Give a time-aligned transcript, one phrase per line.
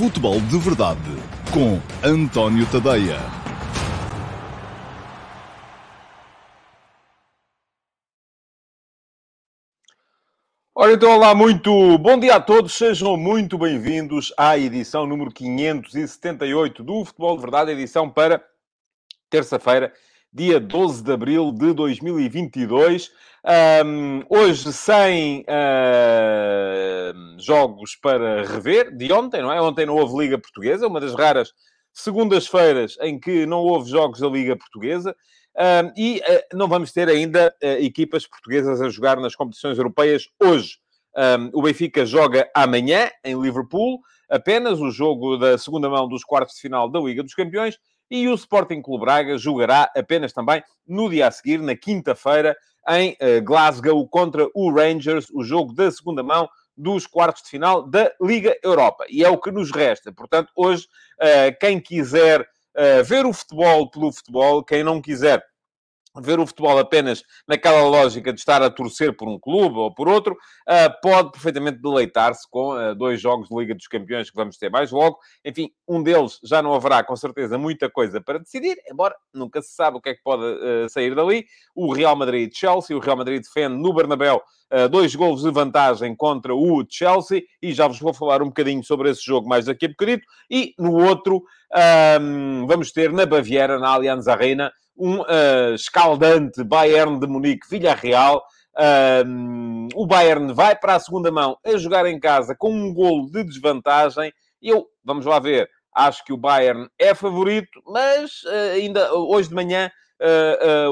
[0.00, 0.98] Futebol de Verdade
[1.52, 3.18] com António Tadeia.
[10.74, 16.82] Ora, então, olá, muito bom dia a todos, sejam muito bem-vindos à edição número 578
[16.82, 18.42] do Futebol de Verdade, edição para
[19.28, 19.92] terça-feira,
[20.32, 23.10] dia 12 de abril de 2022.
[23.84, 29.60] Um, hoje sem uh, jogos para rever, de ontem, não é?
[29.60, 31.52] Ontem não houve Liga Portuguesa, uma das raras
[31.92, 35.16] segundas-feiras em que não houve jogos da Liga Portuguesa.
[35.56, 40.28] Um, e uh, não vamos ter ainda uh, equipas portuguesas a jogar nas competições europeias
[40.40, 40.78] hoje.
[41.16, 46.54] Um, o Benfica joga amanhã em Liverpool, apenas o jogo da segunda mão dos quartos
[46.54, 47.76] de final da Liga dos Campeões,
[48.10, 52.56] e o Sporting Clube Braga jogará apenas também no dia a seguir, na quinta-feira,
[52.88, 57.82] em uh, Glasgow contra o Rangers, o jogo da segunda mão dos quartos de final
[57.82, 59.04] da Liga Europa.
[59.08, 60.10] E é o que nos resta.
[60.10, 60.86] Portanto, hoje,
[61.20, 65.44] uh, quem quiser uh, ver o futebol pelo futebol, quem não quiser
[66.18, 70.08] ver o futebol apenas naquela lógica de estar a torcer por um clube ou por
[70.08, 74.56] outro, uh, pode perfeitamente deleitar-se com uh, dois jogos de Liga dos Campeões que vamos
[74.56, 75.18] ter mais logo.
[75.44, 79.74] Enfim, um deles já não haverá, com certeza, muita coisa para decidir, embora nunca se
[79.74, 81.44] sabe o que é que pode uh, sair dali.
[81.74, 84.42] O Real Madrid-Chelsea, o Real Madrid defende no Bernabéu
[84.88, 89.10] dois golos de vantagem contra o Chelsea, e já vos vou falar um bocadinho sobre
[89.10, 90.20] esse jogo mais daqui a bocadinho.
[90.48, 91.42] E no outro,
[92.20, 98.44] um, vamos ter na Baviera, na Allianz Arena, um uh, escaldante Bayern de Munique, Villarreal.
[98.76, 103.30] Uh, o Bayern vai para a segunda mão a jogar em casa com um golo
[103.30, 104.32] de desvantagem.
[104.60, 109.54] Eu, vamos lá ver, acho que o Bayern é favorito, mas uh, ainda hoje de
[109.54, 109.90] manhã,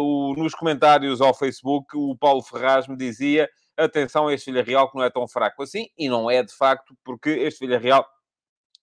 [0.00, 5.04] o, nos comentários ao Facebook, o Paulo Ferraz me dizia atenção este Villarreal que não
[5.04, 8.06] é tão fraco assim, e não é de facto, porque este Villarreal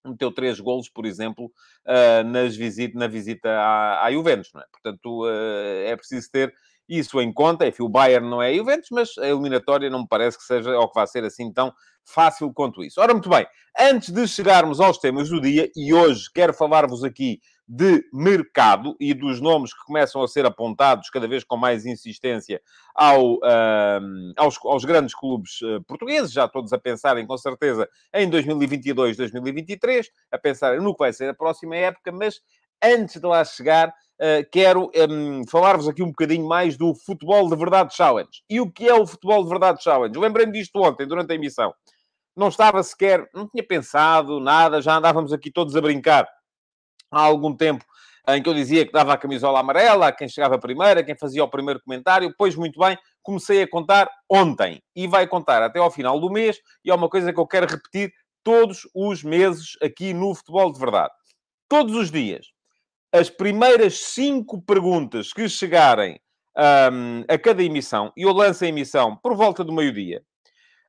[0.06, 4.64] meteu três golos, por exemplo, uh, nas visita, na visita à, à Juventus, é?
[4.72, 6.54] Portanto, uh, é preciso ter
[6.88, 7.66] isso em conta.
[7.66, 10.78] Enfim, o Bayern não é a Juventus, mas a eliminatória não me parece que seja,
[10.78, 11.72] ou que vá ser assim tão
[12.04, 13.00] fácil quanto isso.
[13.00, 13.46] Ora, muito bem,
[13.78, 19.12] antes de chegarmos aos temas do dia, e hoje quero falar-vos aqui de mercado e
[19.12, 22.60] dos nomes que começam a ser apontados cada vez com mais insistência
[22.94, 23.40] ao,
[24.36, 30.08] aos, aos, grandes clubes uh, portugueses, já todos a pensarem com certeza em 2022, 2023,
[30.30, 32.40] a pensar no que vai ser a próxima época, mas
[32.82, 37.56] antes de lá chegar, uh, quero um, falar-vos aqui um bocadinho mais do Futebol de
[37.56, 38.44] Verdade Challenge.
[38.48, 40.16] E o que é o Futebol de Verdade Challenge?
[40.16, 41.74] Lembrei-me disto ontem, durante a emissão.
[42.36, 46.28] Não estava sequer, não tinha pensado nada, já andávamos aqui todos a brincar
[47.10, 47.84] há algum tempo
[48.28, 51.16] em que eu dizia que dava a camisola amarela a quem chegava primeiro, a quem
[51.16, 52.34] fazia o primeiro comentário.
[52.36, 54.82] Pois, muito bem, comecei a contar ontem.
[54.94, 56.58] E vai contar até ao final do mês.
[56.84, 58.12] E é uma coisa que eu quero repetir
[58.42, 61.12] todos os meses aqui no Futebol de Verdade.
[61.68, 62.46] Todos os dias.
[63.12, 66.18] As primeiras cinco perguntas que chegarem
[66.92, 70.22] um, a cada emissão, e eu lanço a emissão por volta do meio-dia,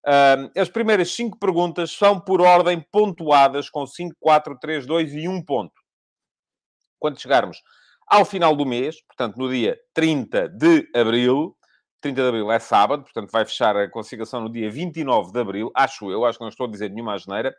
[0.07, 5.27] um, as primeiras cinco perguntas são por ordem pontuadas com 5, 4, 3, 2 e
[5.27, 5.86] 1 ponto
[6.99, 7.61] quando chegarmos
[8.07, 11.55] ao final do mês, portanto, no dia 30 de abril,
[12.01, 15.71] 30 de abril é sábado, portanto, vai fechar a classificação no dia 29 de abril,
[15.75, 17.53] acho eu, acho que não estou a dizer nenhuma asneira.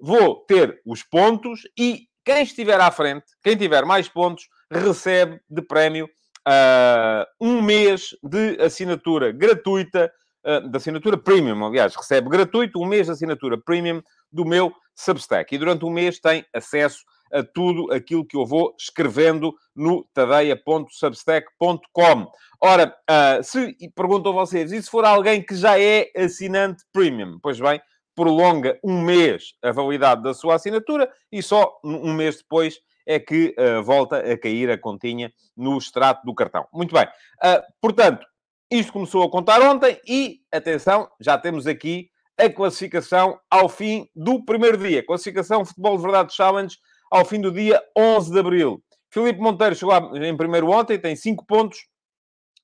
[0.00, 5.60] Vou ter os pontos e quem estiver à frente, quem tiver mais pontos, recebe de
[5.60, 6.08] prémio
[6.48, 10.10] uh, um mês de assinatura gratuita,
[10.46, 15.54] uh, de assinatura premium, aliás, recebe gratuito um mês de assinatura premium do meu Substack.
[15.54, 22.30] E durante um mês tem acesso a tudo aquilo que eu vou escrevendo no tadeia.substack.com.
[22.60, 27.38] Ora, uh, se perguntam vocês, e se for alguém que já é assinante premium?
[27.42, 27.80] Pois bem,
[28.14, 33.54] prolonga um mês a validade da sua assinatura e só um mês depois é que
[33.58, 36.66] uh, volta a cair a continha no extrato do cartão.
[36.72, 37.04] Muito bem.
[37.04, 38.24] Uh, portanto,
[38.70, 44.44] isto começou a contar ontem e, atenção, já temos aqui a classificação ao fim do
[44.44, 45.04] primeiro dia.
[45.04, 46.76] Classificação Futebol de Verdade Challenge
[47.12, 48.82] ao fim do dia 11 de abril.
[49.10, 51.86] Filipe Monteiro chegou em primeiro ontem, tem 5 pontos.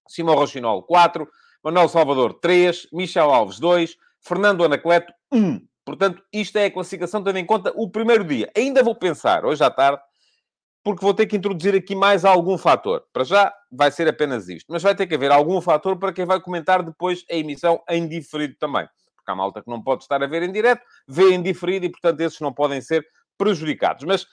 [0.08, 1.28] Simão Rochinol, 4.
[1.62, 2.88] Manuel Salvador, 3.
[2.90, 3.94] Michel Alves, 2.
[4.20, 5.60] Fernando Anacleto, 1.
[5.84, 8.50] Portanto, isto é a classificação tendo em conta o primeiro dia.
[8.56, 10.00] Ainda vou pensar, hoje à tarde,
[10.82, 13.04] porque vou ter que introduzir aqui mais algum fator.
[13.12, 14.66] Para já, vai ser apenas isto.
[14.70, 18.08] Mas vai ter que haver algum fator para quem vai comentar depois a emissão em
[18.08, 18.88] diferido também.
[19.14, 21.90] Porque há malta que não pode estar a ver em direto, vê em diferido e,
[21.90, 23.06] portanto, esses não podem ser
[23.38, 24.04] prejudicados.
[24.04, 24.26] Mas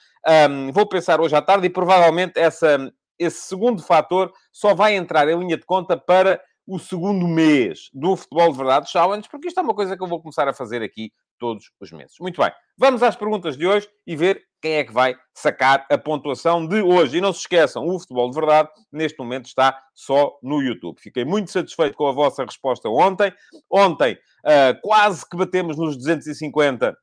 [0.50, 5.28] um, vou pensar hoje à tarde e provavelmente essa, esse segundo fator só vai entrar
[5.28, 9.60] em linha de conta para o segundo mês do Futebol de Verdade Challenge, porque isto
[9.60, 12.16] é uma coisa que eu vou começar a fazer aqui todos os meses.
[12.20, 15.96] Muito bem, vamos às perguntas de hoje e ver quem é que vai sacar a
[15.96, 17.18] pontuação de hoje.
[17.18, 20.98] E não se esqueçam, o Futebol de Verdade, neste momento, está só no YouTube.
[21.00, 23.32] Fiquei muito satisfeito com a vossa resposta ontem.
[23.70, 26.96] Ontem, uh, quase que batemos nos 250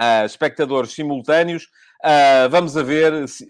[0.00, 1.64] uh, espectadores simultâneos.
[2.04, 3.46] Uh, vamos a ver se,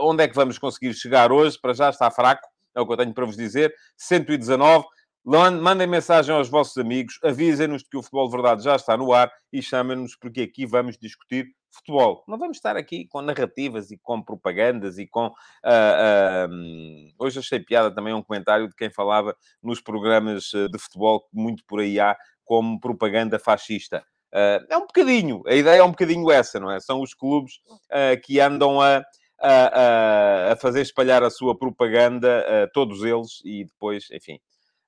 [0.00, 1.58] onde é que vamos conseguir chegar hoje.
[1.60, 3.74] Para já está fraco, é o que eu tenho para vos dizer.
[3.96, 4.86] 119.
[5.22, 9.30] Mandem mensagem aos vossos amigos, avisem-nos que o Futebol de Verdade já está no ar
[9.52, 12.24] e chamem-nos, porque aqui vamos discutir futebol.
[12.26, 15.26] Não vamos estar aqui com narrativas e com propagandas e com.
[15.26, 21.28] Uh, uh, hoje achei piada também um comentário de quem falava nos programas de futebol,
[21.30, 24.02] muito por aí há, como propaganda fascista.
[24.32, 26.80] Uh, é um bocadinho, a ideia é um bocadinho essa, não é?
[26.80, 27.60] São os clubes
[28.24, 29.02] que andam a.
[29.42, 32.44] A, a, fazer espalhar a sua propaganda,
[32.74, 34.38] todos eles, e depois, enfim,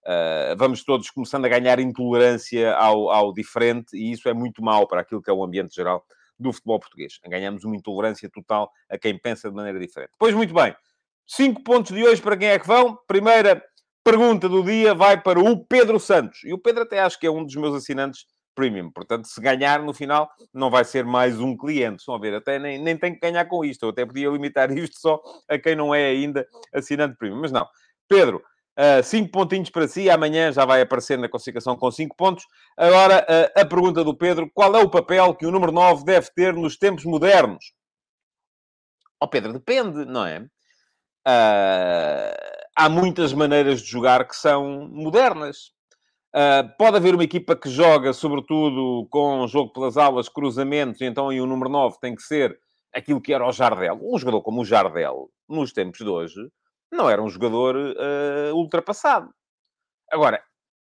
[0.02, 4.86] Uh, vamos todos começando a ganhar intolerância ao, ao diferente, e isso é muito mau
[4.86, 6.04] para aquilo que é o ambiente geral
[6.38, 7.20] do futebol português.
[7.24, 10.10] Ganhamos uma intolerância total a quem pensa de maneira diferente.
[10.18, 10.74] Pois muito bem,
[11.24, 12.98] cinco pontos de hoje para quem é que vão.
[13.06, 13.62] Primeira
[14.02, 16.40] pergunta do dia vai para o Pedro Santos.
[16.42, 18.90] E o Pedro até acho que é um dos meus assinantes premium.
[18.90, 22.00] Portanto, se ganhar no final, não vai ser mais um cliente.
[22.00, 22.34] Estão a ver?
[22.34, 23.84] Até nem, nem tenho que ganhar com isto.
[23.84, 27.40] Eu até podia limitar isto só a quem não é ainda assinante premium.
[27.40, 27.66] Mas não.
[28.08, 32.46] Pedro, Uh, cinco pontinhos para si, amanhã já vai aparecer na classificação com cinco pontos.
[32.74, 36.30] Agora, uh, a pergunta do Pedro: qual é o papel que o número 9 deve
[36.34, 37.74] ter nos tempos modernos?
[39.20, 40.40] Ó oh, Pedro, depende, não é?
[41.28, 42.34] Uh,
[42.74, 45.72] há muitas maneiras de jogar que são modernas.
[46.78, 51.40] Pode haver uma equipa que joga, sobretudo, com jogo pelas aulas, cruzamentos, e então aí
[51.40, 52.58] o número 9 tem que ser
[52.94, 53.98] aquilo que era o Jardel.
[54.02, 56.40] Um jogador como o Jardel, nos tempos de hoje,
[56.92, 59.30] não era um jogador uh, ultrapassado.
[60.10, 60.42] Agora,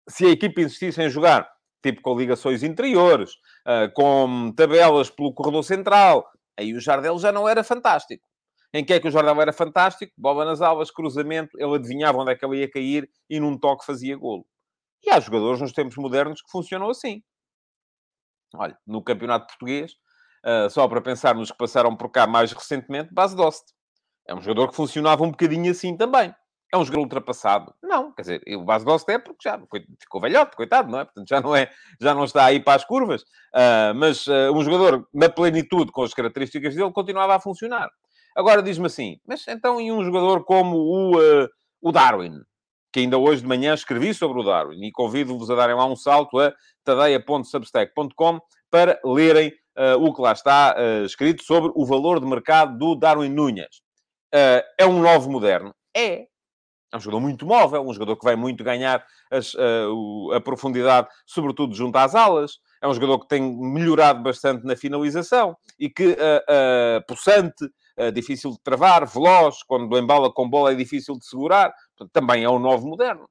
[0.08, 1.50] se a equipa insistisse em jogar,
[1.84, 3.32] tipo com ligações interiores,
[3.68, 6.28] uh, com tabelas pelo corredor central,
[6.58, 8.24] aí o Jardel já não era fantástico.
[8.72, 10.14] Em que é que o Jardel era fantástico?
[10.18, 13.86] Bola nas aulas, cruzamento, ele adivinhava onde é que ele ia cair e num toque
[13.86, 14.46] fazia golo.
[15.06, 17.22] E há jogadores nos tempos modernos que funcionam assim.
[18.56, 19.94] Olha, no campeonato português,
[20.46, 23.66] uh, só para pensar nos que passaram por cá mais recentemente, base Dost.
[24.28, 26.34] É um jogador que funcionava um bocadinho assim também.
[26.74, 27.74] É um jogador ultrapassado?
[27.84, 29.60] Não, quer dizer, o Bas Dost é porque já
[30.00, 31.06] ficou velhote, coitado, não é?
[31.06, 31.72] Portanto, já não, é,
[32.02, 33.22] já não está aí para as curvas.
[33.22, 37.90] Uh, mas uh, um jogador na plenitude, com as características dele, continuava a funcionar.
[38.36, 41.48] Agora diz-me assim, mas então e um jogador como o,
[41.82, 42.42] o Darwin?
[42.96, 45.98] Que ainda hoje de manhã escrevi sobre o Darwin e convido-vos a darem lá um
[45.98, 48.40] salto a tadeia.substack.com
[48.72, 49.52] para lerem
[50.00, 53.82] o que lá está escrito sobre o valor de mercado do Darwin Núñez.
[54.34, 55.76] Uh, é um novo moderno?
[55.94, 56.26] É.
[56.90, 61.10] É um jogador muito móvel, um jogador que vai muito ganhar as, uh, a profundidade,
[61.26, 62.54] sobretudo junto às alas.
[62.82, 67.66] É um jogador que tem melhorado bastante na finalização e que, uh, uh, possante,
[68.00, 71.74] uh, difícil de travar, veloz, quando embala com bola é difícil de segurar.
[72.12, 73.30] Também é um novo moderno.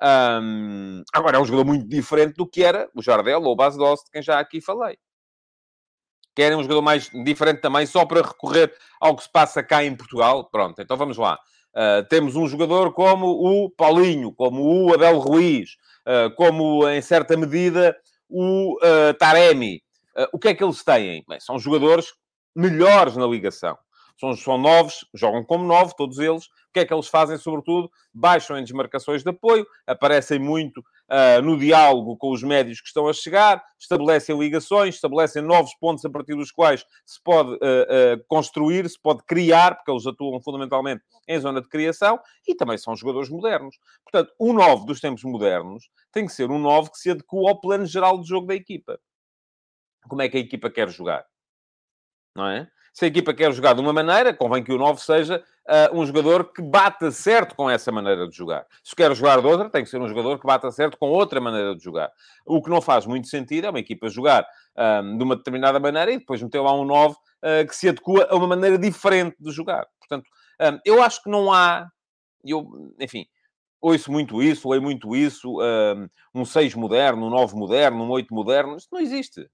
[0.00, 3.76] Um, agora, é um jogador muito diferente do que era o Jardel ou o Bas
[3.76, 4.96] Dost, de quem já aqui falei
[6.38, 9.96] querem um jogador mais diferente também, só para recorrer ao que se passa cá em
[9.96, 10.48] Portugal.
[10.48, 11.36] Pronto, então vamos lá.
[11.74, 15.70] Uh, temos um jogador como o Paulinho, como o Abel Ruiz,
[16.06, 17.96] uh, como, em certa medida,
[18.28, 19.82] o uh, Taremi.
[20.32, 21.24] o que é que eles têm?
[21.28, 22.06] Bem, são jogadores
[22.54, 23.76] melhores na ligação.
[24.18, 26.46] São, são novos, jogam como novos, todos eles.
[26.46, 27.90] O que é que eles fazem, sobretudo?
[28.12, 33.08] Baixam em desmarcações de apoio, aparecem muito uh, no diálogo com os médios que estão
[33.08, 38.24] a chegar, estabelecem ligações, estabelecem novos pontos a partir dos quais se pode uh, uh,
[38.26, 42.96] construir, se pode criar, porque eles atuam fundamentalmente em zona de criação, e também são
[42.96, 43.76] jogadores modernos.
[44.04, 47.60] Portanto, o 9 dos tempos modernos tem que ser um 9 que se adequa ao
[47.60, 48.98] plano geral de jogo da equipa.
[50.08, 51.24] Como é que a equipa quer jogar?
[52.34, 52.68] Não é?
[52.92, 56.04] Se a equipa quer jogar de uma maneira, convém que o 9 seja uh, um
[56.04, 58.66] jogador que bata certo com essa maneira de jogar.
[58.82, 61.40] Se quer jogar de outra, tem que ser um jogador que bata certo com outra
[61.40, 62.10] maneira de jogar.
[62.46, 66.10] O que não faz muito sentido é uma equipa jogar ah, de uma determinada maneira
[66.12, 69.36] e depois meter lá um 9 uh, ah, que se adequa a uma maneira diferente
[69.38, 69.86] de jogar.
[69.98, 70.28] Portanto,
[70.60, 71.86] um, eu acho que não há...
[72.44, 73.26] Eu, enfim,
[73.80, 75.58] ouço muito isso, leio muito isso,
[76.34, 79.48] um 6 moderno, um 9 moderno, um 8 moderno, isto não existe.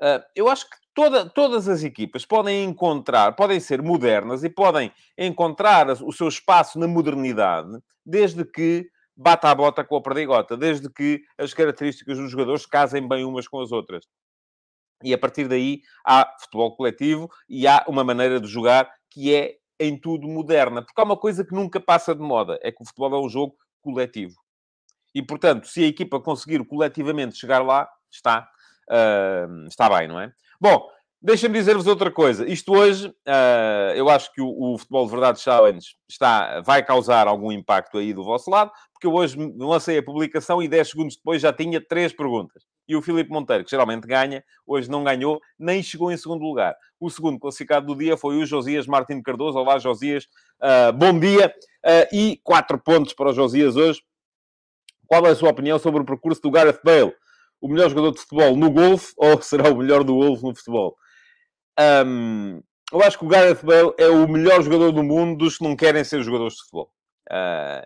[0.00, 4.92] Uh, eu acho que toda, todas as equipas podem encontrar, podem ser modernas e podem
[5.16, 10.90] encontrar o seu espaço na modernidade, desde que bata a bota com a perdigota, desde
[10.90, 14.04] que as características dos jogadores casem bem umas com as outras.
[15.02, 19.56] E a partir daí há futebol coletivo e há uma maneira de jogar que é
[19.78, 20.82] em tudo moderna.
[20.82, 23.28] Porque há uma coisa que nunca passa de moda, é que o futebol é um
[23.28, 24.34] jogo coletivo.
[25.14, 28.48] E, portanto, se a equipa conseguir coletivamente chegar lá, está,
[28.90, 30.32] uh, está bem, não é?
[30.60, 30.88] Bom,
[31.26, 32.46] Deixem-me dizer-vos outra coisa.
[32.46, 37.26] Isto hoje, uh, eu acho que o, o, Futebol de Verdade Challenge está, vai causar
[37.26, 41.16] algum impacto aí do vosso lado, porque eu hoje lancei a publicação e 10 segundos
[41.16, 42.64] depois já tinha três perguntas.
[42.86, 46.76] E o Filipe Monteiro, que geralmente ganha, hoje não ganhou, nem chegou em segundo lugar.
[47.00, 49.58] O segundo classificado do dia foi o Josias Martins Cardoso.
[49.58, 50.26] Olá, Josias.
[50.60, 51.54] Uh, bom dia.
[51.82, 54.02] Uh, e quatro pontos para o Josias hoje.
[55.06, 57.14] Qual é a sua opinião sobre o percurso do Gareth Bale?
[57.64, 60.94] O melhor jogador de futebol no golfe ou será o melhor do golfe no futebol?
[61.80, 62.60] Um,
[62.92, 65.74] eu acho que o Gareth Bale é o melhor jogador do mundo dos que não
[65.74, 66.92] querem ser jogadores de futebol.
[67.32, 67.82] Uh,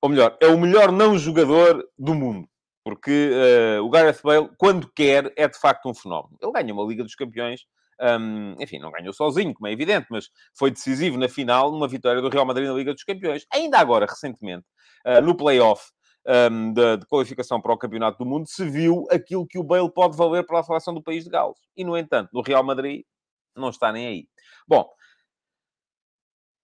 [0.00, 2.48] ou melhor, é o melhor não jogador do mundo.
[2.84, 6.38] Porque uh, o Gareth Bale, quando quer, é de facto um fenómeno.
[6.40, 7.62] Ele ganha uma Liga dos Campeões.
[8.00, 12.22] Um, enfim, não ganhou sozinho, como é evidente, mas foi decisivo na final, numa vitória
[12.22, 13.44] do Real Madrid na Liga dos Campeões.
[13.52, 14.64] Ainda agora, recentemente,
[15.04, 15.90] uh, no play-off
[16.26, 19.90] um, de, de, qualificação para o Campeonato do Mundo, se viu aquilo que o Bale
[19.90, 21.58] pode valer para a seleção do país de Gales.
[21.76, 23.04] E, no entanto, no Real Madrid,
[23.56, 24.28] não está nem aí.
[24.66, 24.88] Bom,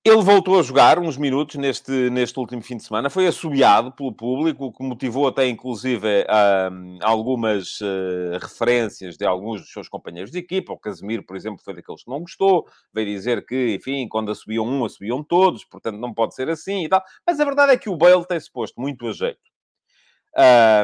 [0.09, 4.13] ele voltou a jogar uns minutos neste, neste último fim de semana, foi assobiado pelo
[4.13, 6.25] público, o que motivou até, inclusive,
[6.71, 10.73] um, algumas uh, referências de alguns dos seus companheiros de equipa.
[10.73, 14.65] O Casemiro, por exemplo, foi daqueles que não gostou, veio dizer que, enfim, quando assobiam
[14.65, 17.03] um, assobiam todos, portanto não pode ser assim e tal.
[17.27, 19.41] Mas a verdade é que o Bale tem-se posto muito a jeito.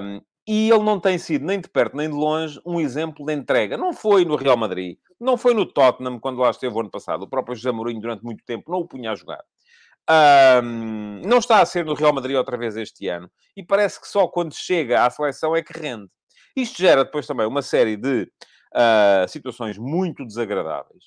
[0.02, 3.32] Um, e ele não tem sido, nem de perto nem de longe, um exemplo de
[3.32, 3.76] entrega.
[3.76, 7.22] Não foi no Real Madrid, não foi no Tottenham, quando lá esteve o ano passado.
[7.22, 9.42] O próprio José Mourinho, durante muito tempo, não o punha a jogar.
[10.10, 13.30] Um, não está a ser no Real Madrid outra vez este ano.
[13.56, 16.10] E parece que só quando chega à seleção é que rende.
[16.56, 18.28] Isto gera depois também uma série de
[18.74, 21.04] uh, situações muito desagradáveis.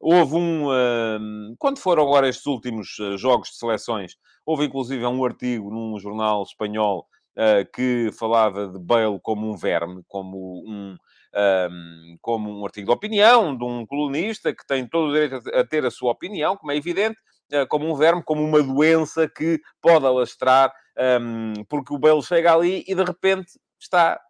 [0.00, 0.68] Houve um...
[0.68, 4.16] Uh, quando foram agora estes últimos uh, jogos de seleções,
[4.46, 7.06] houve inclusive um artigo num jornal espanhol
[7.36, 10.96] uh, que falava de Bale como um verme, como um,
[11.34, 15.64] um, como um artigo de opinião de um colunista que tem todo o direito a
[15.64, 17.18] ter a sua opinião, como é evidente,
[17.52, 20.72] uh, como um verme, como uma doença que pode alastrar,
[21.20, 24.20] um, porque o Bale chega ali e de repente está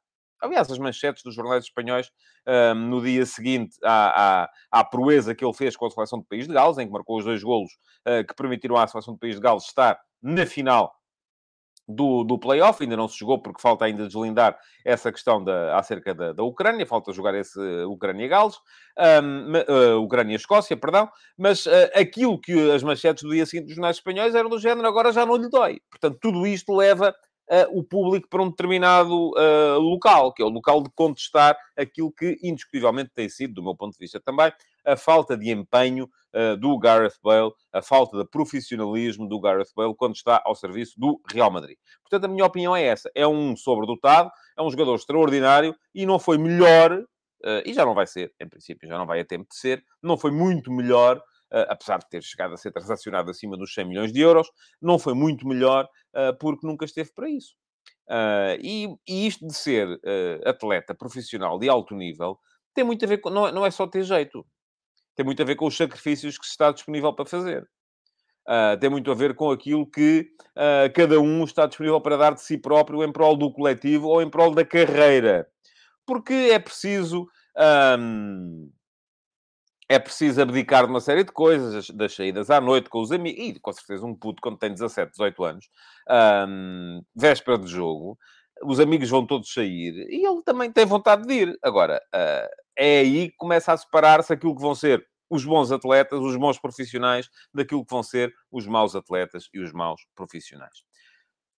[0.43, 2.11] aliás, as manchetes dos jornais espanhóis
[2.47, 6.25] um, no dia seguinte à, à, à, proeza que ele fez com a seleção do
[6.25, 7.71] País de Gales, em que marcou os dois golos
[8.07, 10.93] uh, que permitiram à seleção do País de Gales estar na final
[11.89, 16.15] do, do playoff, ainda não se jogou porque falta ainda deslindar essa questão da, acerca
[16.15, 18.57] da, da Ucrânia, falta jogar esse Ucrânia-Gales,
[19.23, 23.97] um, uh, Ucrânia-Escócia, perdão, mas uh, aquilo que as manchetes do dia seguinte dos jornais
[23.97, 25.81] espanhóis eram do género, agora já não lhe dói.
[25.91, 27.11] Portanto, tudo isto leva
[27.51, 29.33] uh, o público para um determinado
[29.79, 33.93] local, que é o local de contestar aquilo que indiscutivelmente tem sido, do meu ponto
[33.93, 34.53] de vista também,
[34.85, 39.95] a falta de empenho uh, do Gareth Bale, a falta de profissionalismo do Gareth Bale
[39.97, 41.77] quando está ao serviço do Real Madrid.
[42.03, 43.11] Portanto, a minha opinião é essa.
[43.15, 47.95] É um sobredotado, é um jogador extraordinário e não foi melhor, uh, e já não
[47.95, 51.19] vai ser, em princípio, já não vai a tempo de ser, não foi muito melhor,
[51.19, 54.99] uh, apesar de ter chegado a ser transacionado acima dos 100 milhões de euros, não
[54.99, 55.89] foi muito melhor
[56.39, 57.55] porque nunca esteve para isso.
[58.61, 59.99] E, e, isto de ser
[60.45, 62.39] atleta profissional de alto nível
[62.75, 63.31] tem muito a ver com.
[63.31, 64.47] Não, é, não é só ter jeito
[65.15, 67.69] tem muito a ver com os sacrifícios que se está disponível para fazer.
[68.49, 72.35] Uh, tem muito a ver com aquilo que uh, cada um está disponível para dar
[72.35, 75.47] de si próprio em prol do coletivo ou em prol da carreira.
[76.07, 77.29] Porque é preciso.
[77.99, 78.71] Um,
[79.89, 83.39] é preciso abdicar de uma série de coisas, das saídas à noite com os amigos,
[83.39, 85.69] e com certeza um puto quando tem 17, 18 anos,
[86.49, 88.19] um, véspera de jogo,
[88.65, 91.59] os amigos vão todos sair e ele também tem vontade de ir.
[91.63, 96.21] Agora, uh, é aí que começa a separar-se aquilo que vão ser os bons atletas,
[96.21, 100.83] os bons profissionais, daquilo que vão ser os maus atletas e os maus profissionais.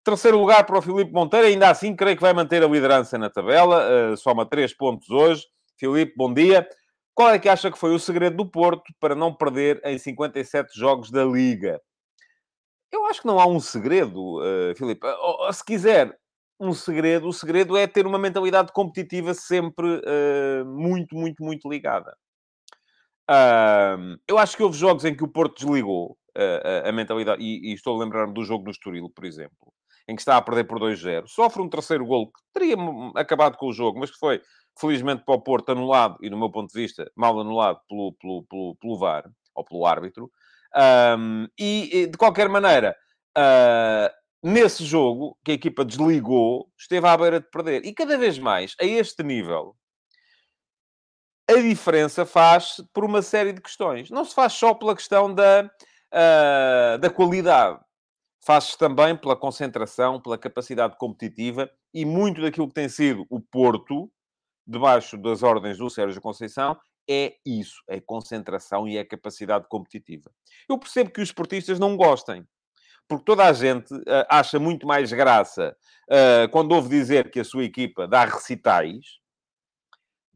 [0.05, 3.31] Terceiro lugar para o Filipe Monteiro, ainda assim creio que vai manter a liderança na
[3.31, 5.45] tabela, uh, soma três pontos hoje.
[5.77, 6.69] Filipe, bom dia.
[7.15, 10.79] Qual é que acha que foi o segredo do Porto para não perder em 57
[10.79, 11.81] jogos da Liga?
[12.93, 15.05] Eu acho que não há um segredo, uh, Filipe.
[15.05, 16.17] Uh, se quiser,
[16.65, 17.29] um segredo.
[17.29, 22.17] O segredo é ter uma mentalidade competitiva sempre uh, muito, muito, muito ligada.
[23.31, 27.71] Uh, eu acho que houve jogos em que o Porto desligou uh, a mentalidade, e,
[27.71, 29.73] e estou a lembrar-me do jogo do Estoril, por exemplo,
[30.09, 32.77] em que está a perder por 2-0, sofre um terceiro gol que teria
[33.17, 34.43] acabado com o jogo, mas que foi,
[34.79, 38.45] felizmente, para o Porto anulado, e no meu ponto de vista, mal anulado pelo, pelo,
[38.45, 40.31] pelo, pelo VAR, ou pelo árbitro.
[41.17, 42.97] Um, e, de qualquer maneira,
[43.39, 47.87] uh, nesse jogo, que a equipa desligou, esteve à beira de perder.
[47.87, 49.75] E cada vez mais, a este nível,
[51.49, 54.11] a diferença faz por uma série de questões.
[54.11, 55.63] Não se faz só pela questão da,
[56.13, 57.81] uh, da qualidade.
[58.45, 64.13] faz-se também pela concentração, pela capacidade competitiva e muito daquilo que tem sido o Porto,
[64.67, 70.31] debaixo das ordens do Sérgio Conceição, é isso, é concentração e é capacidade competitiva.
[70.69, 72.47] Eu percebo que os esportistas não gostem,
[73.09, 75.77] porque toda a gente uh, acha muito mais graça
[76.09, 79.19] uh, quando ouve dizer que a sua equipa dá recitais,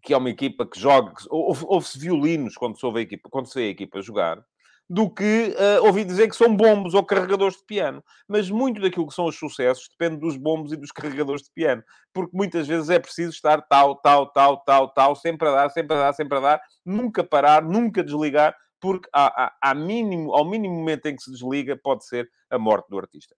[0.03, 3.55] que é uma equipa que joga, ouve-se violinos quando se ouve a equipa, quando se
[3.55, 4.43] vê a equipa jogar,
[4.89, 8.03] do que uh, ouvir dizer que são bombos ou carregadores de piano.
[8.27, 11.83] Mas muito daquilo que são os sucessos depende dos bombos e dos carregadores de piano.
[12.13, 15.95] Porque muitas vezes é preciso estar tal, tal, tal, tal, tal, sempre a dar, sempre
[15.97, 20.45] a dar, sempre a dar, nunca parar, nunca desligar, porque há, há, há mínimo, ao
[20.45, 23.35] mínimo momento em que se desliga pode ser a morte do artista.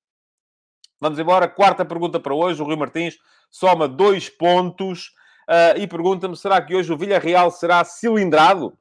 [1.00, 1.48] Vamos embora.
[1.48, 2.60] Quarta pergunta para hoje.
[2.60, 3.16] O Rui Martins
[3.50, 5.08] soma dois pontos
[5.48, 8.76] uh, e pergunta-me: será que hoje o Villarreal será cilindrado?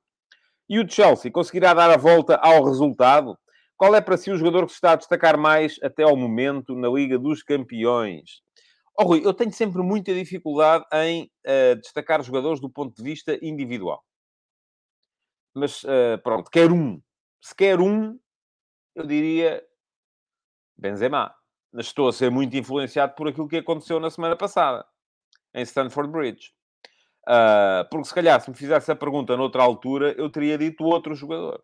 [0.70, 3.38] E o Chelsea conseguirá dar a volta ao resultado?
[3.76, 6.76] Qual é para si o jogador que se está a destacar mais até ao momento
[6.76, 8.42] na Liga dos Campeões?
[9.00, 13.40] Oh, Rui, eu tenho sempre muita dificuldade em uh, destacar jogadores do ponto de vista
[13.42, 14.04] individual.
[15.54, 17.02] Mas uh, pronto, quer um.
[17.42, 18.20] Se quer um,
[18.96, 19.64] eu diria
[20.78, 21.34] Benzema.
[21.72, 24.84] Mas estou a ser muito influenciado por aquilo que aconteceu na semana passada,
[25.54, 26.52] em Stanford Bridge.
[27.28, 31.14] Uh, porque se calhar, se me fizesse a pergunta noutra altura, eu teria dito outro
[31.14, 31.64] jogador.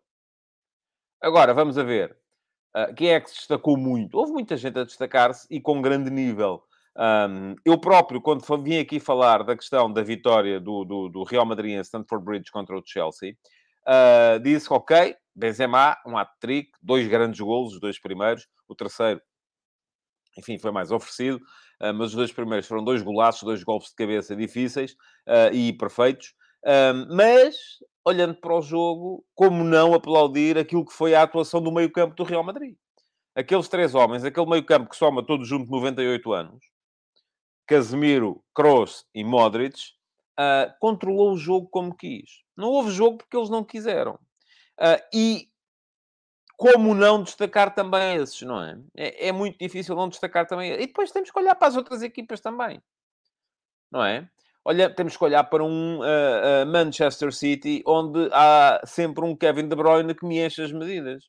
[1.20, 2.16] Agora, vamos a ver.
[2.76, 4.16] Uh, quem é que se destacou muito?
[4.16, 6.62] Houve muita gente a destacar-se e com grande nível.
[6.96, 11.44] Um, eu próprio, quando vim aqui falar da questão da vitória do, do, do Real
[11.44, 13.36] Madrid em Stanford Bridge contra o Chelsea,
[13.86, 18.46] uh, disse, ok, Benzema, um hat-trick, dois grandes golos, os dois primeiros.
[18.68, 19.20] O terceiro,
[20.38, 21.40] enfim, foi mais oferecido.
[21.78, 25.72] Ah, mas os dois primeiros foram dois golaços, dois golpes de cabeça difíceis ah, e
[25.74, 26.34] perfeitos.
[27.14, 27.56] mas,
[28.04, 32.24] olhando para o jogo, como não aplaudir aquilo que foi a atuação do meio-campo do
[32.24, 32.76] Real Madrid?
[33.34, 36.64] Aqueles três homens, aquele meio-campo que soma todos juntos 98 anos,
[37.66, 39.78] Casemiro, Kroos e Modric,
[40.40, 42.45] uh, controlou o jogo como quis.
[42.56, 44.14] Não houve jogo porque eles não quiseram.
[44.78, 45.48] Uh, e
[46.56, 48.78] como não destacar também esses, não é?
[48.96, 49.28] é?
[49.28, 49.32] é?
[49.32, 50.72] muito difícil não destacar também.
[50.72, 52.82] E depois temos que olhar para as outras equipas também,
[53.90, 54.28] não é?
[54.64, 59.68] Olha, temos que olhar para um uh, uh, Manchester City, onde há sempre um Kevin
[59.68, 61.24] De Bruyne que me enche as medidas.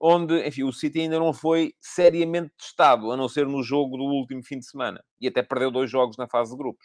[0.00, 4.02] Onde, enfim, o City ainda não foi seriamente testado, a não ser no jogo do
[4.02, 5.00] último fim de semana.
[5.20, 6.84] E até perdeu dois jogos na fase de grupos.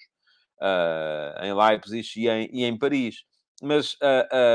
[0.62, 3.24] Uh, em Leipzig e em, e em Paris.
[3.62, 3.98] Mas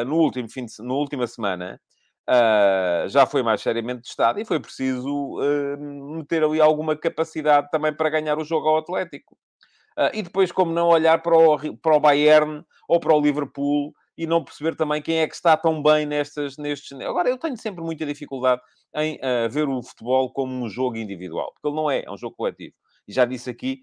[0.06, 1.80] no último fim de, na última semana,
[2.26, 7.94] Uh, já foi mais seriamente testado e foi preciso uh, meter ali alguma capacidade também
[7.94, 9.36] para ganhar o jogo ao Atlético.
[9.98, 13.92] Uh, e depois, como não olhar para o, para o Bayern ou para o Liverpool
[14.16, 16.98] e não perceber também quem é que está tão bem nestas, nestes...
[17.02, 18.62] Agora, eu tenho sempre muita dificuldade
[18.96, 19.18] em
[19.50, 22.74] ver o futebol como um jogo individual, porque ele não é, é um jogo coletivo.
[23.06, 23.82] E já disse aqui,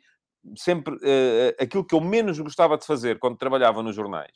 [0.56, 0.96] sempre
[1.60, 4.32] aquilo que eu menos gostava de fazer quando trabalhava nos jornais,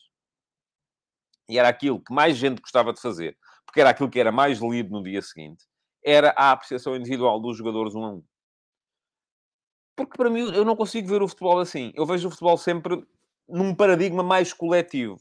[1.47, 4.60] e era aquilo que mais gente gostava de fazer, porque era aquilo que era mais
[4.60, 5.65] lido no dia seguinte,
[6.03, 8.23] era a apreciação individual dos jogadores um a um.
[9.95, 11.93] Porque para mim eu não consigo ver o futebol assim.
[11.95, 13.05] Eu vejo o futebol sempre
[13.47, 15.17] num paradigma mais coletivo.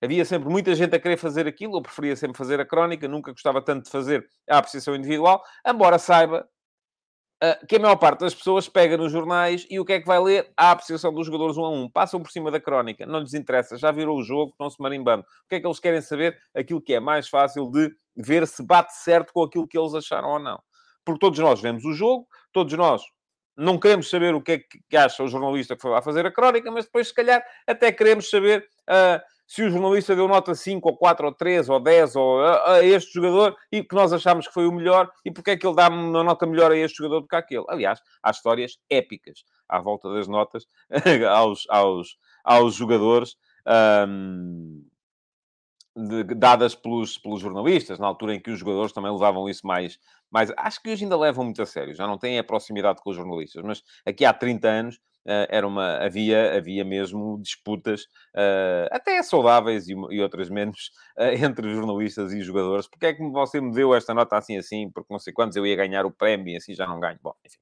[0.00, 3.32] Havia sempre muita gente a querer fazer aquilo, eu preferia sempre fazer a crónica, nunca
[3.32, 6.48] gostava tanto de fazer a apreciação individual, embora saiba
[7.42, 10.06] uh, que a maior parte das pessoas pega nos jornais e o que é que
[10.06, 10.50] vai ler?
[10.56, 11.88] A apreciação dos jogadores um a um.
[11.88, 15.22] Passam por cima da crónica, não lhes interessa, já virou o jogo, estão-se marimbando.
[15.22, 16.38] O que é que eles querem saber?
[16.54, 20.28] Aquilo que é mais fácil de ver se bate certo com aquilo que eles acharam
[20.28, 20.60] ou não.
[21.04, 23.02] Porque todos nós vemos o jogo, todos nós
[23.58, 26.30] não queremos saber o que é que acha o jornalista que foi lá fazer a
[26.30, 30.86] crónica, mas depois, se calhar, até queremos saber uh, se o jornalista deu nota 5,
[30.86, 34.46] ou 4, ou 3, ou 10 ou a, a, este jogador e que nós achamos
[34.46, 36.98] que foi o melhor e porque é que ele dá uma nota melhor a este
[36.98, 37.64] jogador do que àquele.
[37.66, 40.66] Aliás, há histórias épicas à volta das notas
[41.32, 43.36] aos, aos, aos jogadores.
[44.06, 44.84] Um,
[45.96, 49.98] de, dadas pelos, pelos jornalistas, na altura em que os jogadores também levavam isso mais,
[50.30, 50.52] mais...
[50.56, 53.16] Acho que hoje ainda levam muito a sério, já não têm a proximidade com os
[53.16, 55.00] jornalistas, mas aqui há 30 anos
[55.48, 58.02] era uma, havia, havia mesmo disputas,
[58.34, 62.88] uh, até saudáveis e, e outras menos, uh, entre jornalistas e jogadores.
[62.88, 64.90] Porque é que você me deu esta nota assim, assim?
[64.90, 67.18] Porque não sei quantos eu ia ganhar o prémio e assim já não ganho.
[67.22, 67.58] Bom, enfim.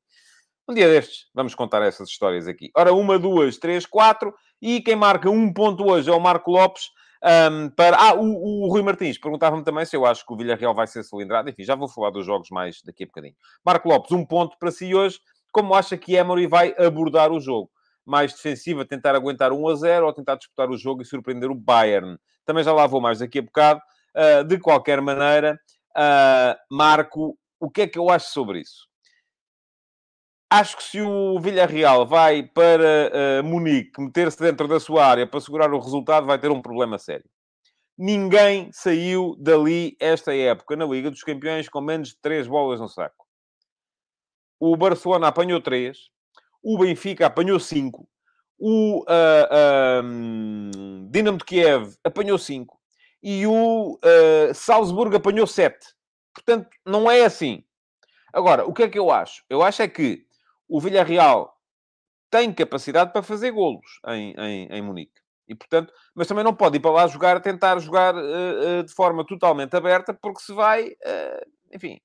[0.68, 2.70] Um dia destes, vamos contar essas histórias aqui.
[2.76, 4.34] Ora, uma, duas, três, quatro.
[4.60, 6.90] E quem marca um ponto hoje é o Marco Lopes.
[7.22, 7.96] Um, para...
[7.96, 11.04] Ah, o, o Rui Martins perguntava-me também se eu acho que o Villarreal vai ser
[11.04, 11.48] cilindrado.
[11.48, 13.34] Enfim, já vou falar dos jogos mais daqui a bocadinho.
[13.64, 15.20] Marco Lopes, um ponto para si hoje
[15.56, 17.70] como acha que Emery vai abordar o jogo.
[18.04, 21.54] Mais defensiva, tentar aguentar 1 a 0 ou tentar disputar o jogo e surpreender o
[21.54, 22.18] Bayern.
[22.44, 23.80] Também já lá vou mais daqui a bocado.
[24.14, 25.58] Uh, de qualquer maneira,
[25.96, 28.86] uh, Marco, o que é que eu acho sobre isso?
[30.50, 35.40] Acho que se o Villarreal vai para uh, Munique meter-se dentro da sua área para
[35.40, 37.24] segurar o resultado, vai ter um problema sério.
[37.96, 42.88] Ninguém saiu dali esta época na Liga dos Campeões com menos de 3 bolas no
[42.88, 43.25] saco.
[44.58, 45.98] O Barcelona apanhou 3,
[46.62, 48.08] o Benfica apanhou 5,
[48.58, 50.02] o uh,
[51.10, 52.78] Dinamo de Kiev apanhou 5
[53.22, 55.76] e o uh, Salzburgo apanhou 7.
[56.34, 57.64] Portanto, não é assim.
[58.32, 59.44] Agora, o que é que eu acho?
[59.48, 60.26] Eu acho é que
[60.68, 61.54] o Villarreal
[62.30, 65.20] tem capacidade para fazer golos em, em, em Munique.
[65.48, 68.92] E, portanto, mas também não pode ir para lá jogar, tentar jogar uh, uh, de
[68.92, 70.90] forma totalmente aberta, porque se vai,
[71.72, 72.00] enfim,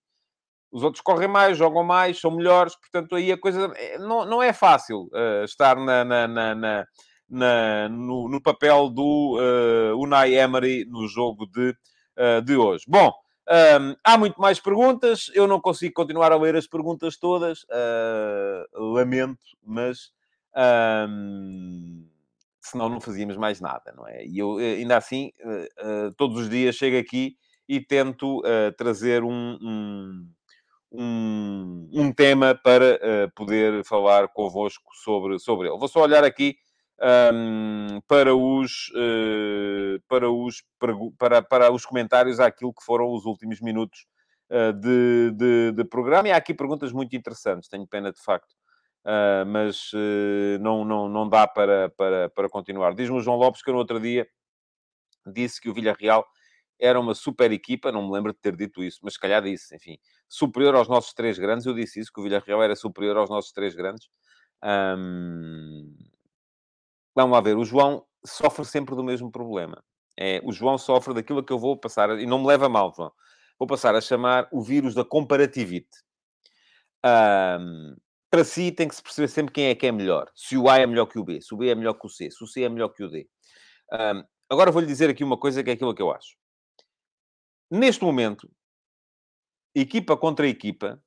[0.72, 4.54] os outros correm mais, jogam mais, são melhores, portanto, aí a coisa não, não é
[4.54, 5.10] fácil
[5.44, 6.86] estar na, na, na,
[7.30, 9.38] na no, no, papel do
[9.98, 11.76] Unai Emery no jogo de,
[12.46, 12.86] de hoje.
[12.88, 13.12] Bom,
[13.50, 17.66] um, há muito mais perguntas, eu não consigo continuar a ler as perguntas todas,
[18.74, 20.12] lamento, mas.
[20.56, 22.12] Um
[22.62, 24.26] senão não fazíamos mais nada, não é?
[24.26, 27.36] E eu, ainda assim, uh, uh, todos os dias chego aqui
[27.68, 30.30] e tento uh, trazer um, um,
[30.92, 33.00] um, um, tema para
[33.36, 35.78] poder falar convosco sobre, sobre ele.
[35.78, 36.58] Vou só olhar aqui
[37.34, 38.92] um, para, os,
[40.08, 40.64] para, os,
[41.18, 44.06] para, para os comentários àquilo que foram os últimos minutos
[44.80, 46.28] de, de, de programa.
[46.28, 48.54] E há aqui perguntas muito interessantes, tenho pena de facto
[49.02, 52.94] Uh, mas uh, não, não, não dá para, para, para continuar.
[52.94, 54.28] Diz-me o João Lopes que no outro dia
[55.26, 56.26] disse que o Villarreal
[56.82, 59.76] era uma super equipa, não me lembro de ter dito isso, mas se calhar disse,
[59.76, 63.30] enfim, superior aos nossos três grandes, eu disse isso, que o Villarreal era superior aos
[63.30, 64.10] nossos três grandes.
[67.15, 69.84] Vamos lá ver, o João sofre sempre do mesmo problema.
[70.17, 73.12] É, o João sofre daquilo que eu vou passar, e não me leva mal, João,
[73.60, 76.00] vou passar a chamar o vírus da comparativite.
[77.02, 80.32] Para si tem que se perceber sempre quem é que é melhor.
[80.34, 82.10] Se o A é melhor que o B, se o B é melhor que o
[82.10, 83.30] C, se o C é melhor que o D.
[84.50, 86.41] Agora vou-lhe dizer aqui uma coisa que é aquilo que eu acho.
[87.72, 88.52] Neste momento,
[89.74, 91.02] equipa contra equipa,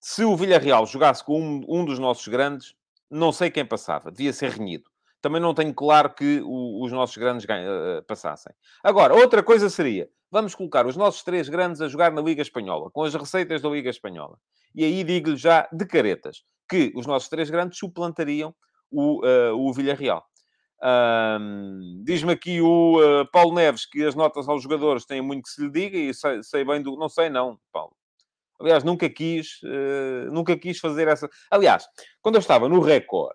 [0.00, 2.76] se o Villarreal jogasse com um, um dos nossos grandes,
[3.10, 4.12] não sei quem passava.
[4.12, 4.88] Devia ser renhido.
[5.20, 8.52] Também não tenho claro que o, os nossos grandes uh, passassem.
[8.84, 12.88] Agora, outra coisa seria, vamos colocar os nossos três grandes a jogar na Liga Espanhola,
[12.92, 14.38] com as receitas da Liga Espanhola.
[14.76, 18.54] E aí digo-lhe já de caretas que os nossos três grandes suplantariam
[18.92, 20.24] o, uh, o Villarreal.
[20.86, 25.50] Um, Diz-me aqui o uh, Paulo Neves que as notas aos jogadores têm muito que
[25.50, 26.96] se lhe diga e sei, sei bem do.
[26.96, 27.96] Não sei, não, Paulo.
[28.60, 31.28] Aliás, nunca quis, uh, nunca quis fazer essa.
[31.50, 31.86] Aliás,
[32.22, 33.34] quando eu estava no Record,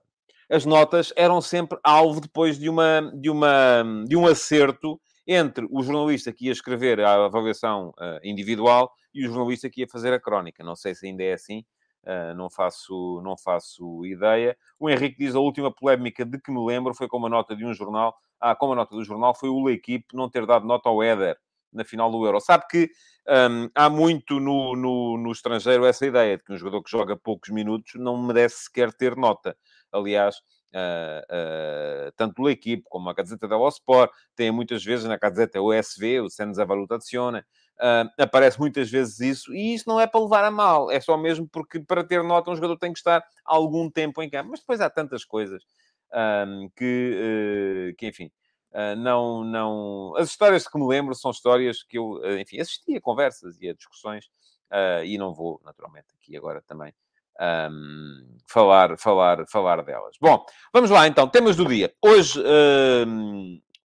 [0.49, 5.83] as notas eram sempre alvo depois de, uma, de, uma, de um acerto entre o
[5.83, 10.19] jornalista que ia escrever a avaliação uh, individual e o jornalista que ia fazer a
[10.19, 10.63] crónica.
[10.63, 11.65] Não sei se ainda é assim,
[12.03, 14.57] Uh, não, faço, não faço ideia.
[14.79, 17.63] O Henrique diz a última polémica de que me lembro foi com uma nota de
[17.63, 18.15] um jornal.
[18.39, 21.37] Ah, com uma nota do jornal foi o L'Equipe não ter dado nota ao Éder
[21.71, 22.39] na final do Euro.
[22.41, 22.89] Sabe que
[23.27, 27.15] um, há muito no, no, no, estrangeiro essa ideia de que um jogador que joga
[27.15, 29.55] poucos minutos não merece sequer ter nota.
[29.91, 30.37] Aliás,
[30.73, 35.61] uh, uh, tanto o L'Equipe como a Gazeta dello Sport têm muitas vezes na Gazeta
[35.61, 37.43] OSV, o Senza Valutazione,
[37.81, 41.17] Uh, aparece muitas vezes isso, e isso não é para levar a mal, é só
[41.17, 44.51] mesmo porque para ter nota um jogador tem que estar algum tempo em campo.
[44.51, 45.63] Mas depois há tantas coisas
[46.13, 48.31] um, que, uh, que, enfim,
[48.71, 50.13] uh, não, não...
[50.15, 53.73] As histórias que me lembro são histórias que eu, enfim, assisti a conversas e a
[53.73, 54.29] discussões,
[55.03, 56.93] e não vou, naturalmente, aqui agora também
[57.41, 60.15] um, falar, falar, falar delas.
[60.21, 61.93] Bom, vamos lá então, temas do dia.
[62.01, 62.41] Hoje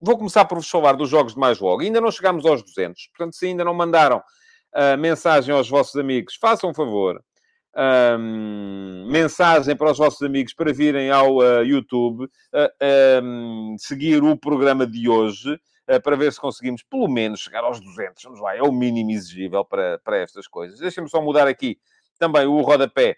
[0.04, 1.82] vou começar por vos falar dos jogos de mais logo.
[1.82, 6.36] Ainda não chegámos aos 200, portanto, se ainda não mandaram uh, mensagem aos vossos amigos,
[6.36, 7.24] façam um favor.
[7.76, 14.38] Um, mensagem para os vossos amigos para virem ao uh, YouTube, uh, um, seguir o
[14.38, 15.58] programa de hoje,
[16.02, 18.24] para ver se conseguimos pelo menos chegar aos 200.
[18.24, 20.80] Vamos lá, é o mínimo exigível para, para estas coisas.
[20.80, 21.78] Deixem-me só mudar aqui
[22.18, 23.18] também o rodapé,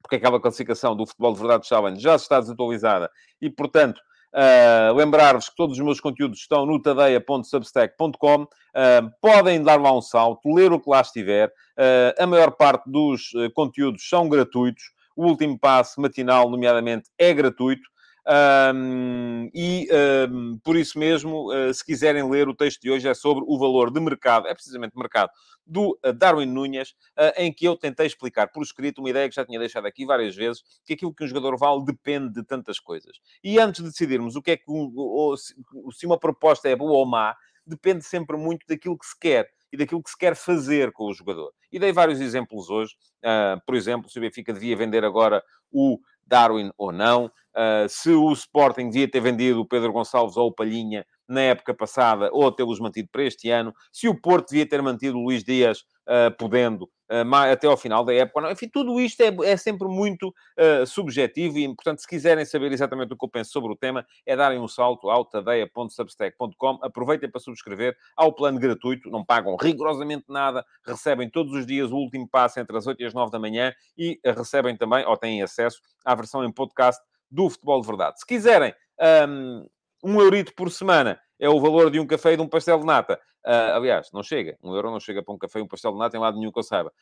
[0.00, 4.00] porque aquela classificação do Futebol de Verdade Challenge já está desatualizada e, portanto,
[4.34, 8.42] Uh, Lembrar-vos que todos os meus conteúdos estão no tadeia.substack.com.
[8.42, 11.48] Uh, podem dar lá um salto, ler o que lá estiver.
[11.78, 14.82] Uh, a maior parte dos conteúdos são gratuitos.
[15.16, 17.88] O último passo matinal, nomeadamente, é gratuito.
[18.26, 19.86] Um, e
[20.30, 23.58] um, por isso mesmo, uh, se quiserem ler, o texto de hoje é sobre o
[23.58, 25.30] valor de mercado, é precisamente mercado,
[25.66, 29.34] do uh, Darwin Nunes, uh, em que eu tentei explicar por escrito uma ideia que
[29.34, 32.80] já tinha deixado aqui várias vezes, que aquilo que um jogador vale depende de tantas
[32.80, 33.18] coisas.
[33.42, 37.06] E antes de decidirmos o que é que ou, se uma proposta é boa ou
[37.06, 41.04] má, depende sempre muito daquilo que se quer e daquilo que se quer fazer com
[41.04, 41.52] o jogador.
[41.72, 42.94] E dei vários exemplos hoje.
[43.24, 48.10] Uh, por exemplo, se o Benfica devia vender agora o Darwin ou não, uh, se
[48.10, 52.50] o Sporting devia ter vendido o Pedro Gonçalves ou o Palhinha na época passada ou
[52.52, 56.34] tê-los mantido para este ano, se o Porto devia ter mantido o Luís Dias uh,
[56.36, 58.40] podendo uh, até ao final da época.
[58.40, 58.50] Não.
[58.50, 63.12] Enfim, tudo isto é, é sempre muito uh, subjetivo e, portanto, se quiserem saber exatamente
[63.12, 66.78] o que eu penso sobre o tema, é darem um salto ao tadeia.substack.com.
[66.82, 71.96] Aproveitem para subscrever ao plano gratuito, não pagam rigorosamente nada, recebem todos os dias o
[71.96, 75.42] último passo entre as 8 e as 9 da manhã e recebem também, ou têm
[75.42, 78.18] acesso à versão em podcast do Futebol de Verdade.
[78.18, 78.72] Se quiserem
[79.28, 79.66] um,
[80.04, 82.86] um eurito por semana é o valor de um café e de um pastel de
[82.86, 83.18] nata.
[83.44, 84.56] Uh, aliás, não chega.
[84.62, 86.50] Um euro não chega para um café e um pastel de nata em lado nenhum
[86.50, 86.92] que eu saiba.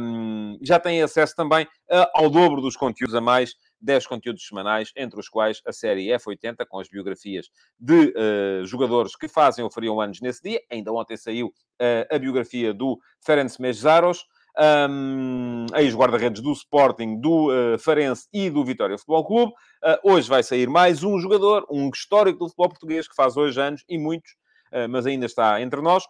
[0.00, 3.54] Um, já têm acesso também uh, ao dobro dos conteúdos a mais.
[3.78, 9.14] 10 conteúdos semanais, entre os quais a série F80, com as biografias de uh, jogadores
[9.14, 10.60] que fazem ou fariam anos nesse dia.
[10.70, 11.52] Ainda ontem saiu
[12.10, 14.24] a biografia do Ferenc Meszaros,
[14.58, 19.52] um, ex-guarda-redes do Sporting, do uh, Farense e do Vitória Futebol Clube.
[19.84, 23.60] Uh, hoje vai sair mais um jogador, um histórico do futebol português, que faz hoje
[23.60, 24.32] anos, e muitos,
[24.72, 26.04] uh, mas ainda está entre nós.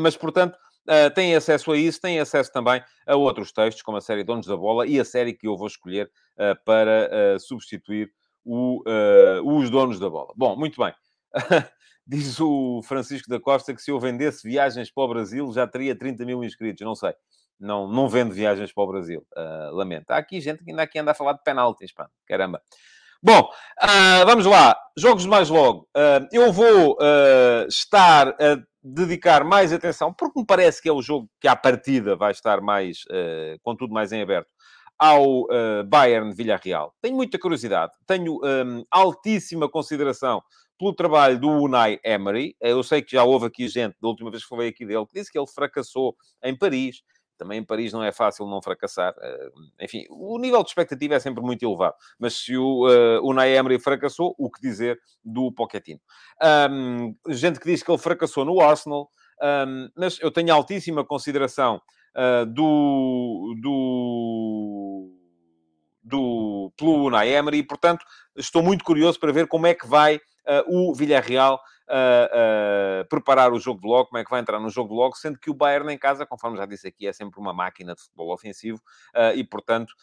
[0.00, 0.56] mas, portanto,
[0.88, 4.46] uh, têm acesso a isso, têm acesso também a outros textos, como a série Donos
[4.46, 6.10] da Bola e a série que eu vou escolher
[6.64, 8.10] para substituir
[8.44, 8.82] o,
[9.44, 10.32] os Donos da Bola.
[10.36, 10.92] Bom, muito bem.
[12.06, 15.96] Diz o Francisco da Costa que se eu vendesse viagens para o Brasil já teria
[15.96, 16.84] 30 mil inscritos.
[16.84, 17.14] Não sei.
[17.58, 19.26] Não, não vendo viagens para o Brasil.
[19.36, 20.10] Uh, lamento.
[20.10, 21.92] Há aqui gente que ainda aqui anda a falar de penaltis.
[21.92, 22.08] Pá.
[22.26, 22.60] Caramba.
[23.22, 24.76] Bom, uh, vamos lá.
[24.98, 25.88] Jogos mais logo.
[25.96, 26.98] Uh, eu vou
[27.68, 32.14] estar a dedicar mais atenção, porque me parece que é o jogo que à partida
[32.14, 32.98] vai estar mais,
[33.62, 34.50] com tudo mais em aberto,
[34.98, 35.46] ao
[35.86, 36.94] Bayern Villarreal.
[37.00, 37.92] Tenho muita curiosidade.
[38.06, 40.42] Tenho um, altíssima consideração
[40.78, 42.56] pelo trabalho do Unai Emery.
[42.60, 45.14] Eu sei que já houve aqui gente, da última vez que falei aqui dele, que
[45.14, 47.02] disse que ele fracassou em Paris.
[47.36, 49.12] Também em Paris não é fácil não fracassar.
[49.20, 51.94] Eh, enfim, o nível de expectativa é sempre muito elevado.
[52.18, 56.00] Mas se o uh, Unai Emery fracassou, o que dizer do Pochettino?
[56.70, 59.10] Um, gente que diz que ele fracassou no Arsenal.
[59.42, 61.82] Um, mas eu tenho altíssima consideração
[62.16, 63.54] uh, do...
[63.60, 65.10] do
[66.04, 68.04] do, pelo Unai Emery portanto,
[68.36, 71.54] estou muito curioso para ver como é que vai uh, o Villarreal
[71.88, 74.94] uh, uh, preparar o jogo de logo, como é que vai entrar no jogo de
[74.94, 77.94] logo, sendo que o Bayern em casa, conforme já disse aqui, é sempre uma máquina
[77.94, 78.80] de futebol ofensivo
[79.34, 79.94] e, portanto,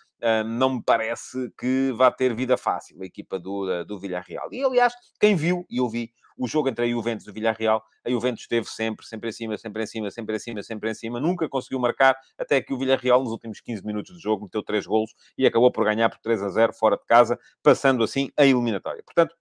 [0.46, 4.50] não me parece que vá ter vida fácil a equipa do, do Villarreal.
[4.52, 7.84] E, aliás, quem viu, e eu vi, o jogo entre a Juventus e o Villarreal,
[8.04, 10.94] a Juventus esteve sempre, sempre em cima, sempre em cima, sempre em cima, sempre em
[10.96, 14.64] cima, nunca conseguiu marcar, até que o Villarreal, nos últimos 15 minutos de jogo, meteu
[14.64, 18.32] 3 golos e acabou por ganhar por 3 a 0 fora de casa, passando assim
[18.36, 19.04] a eliminatória.
[19.06, 19.36] Portanto,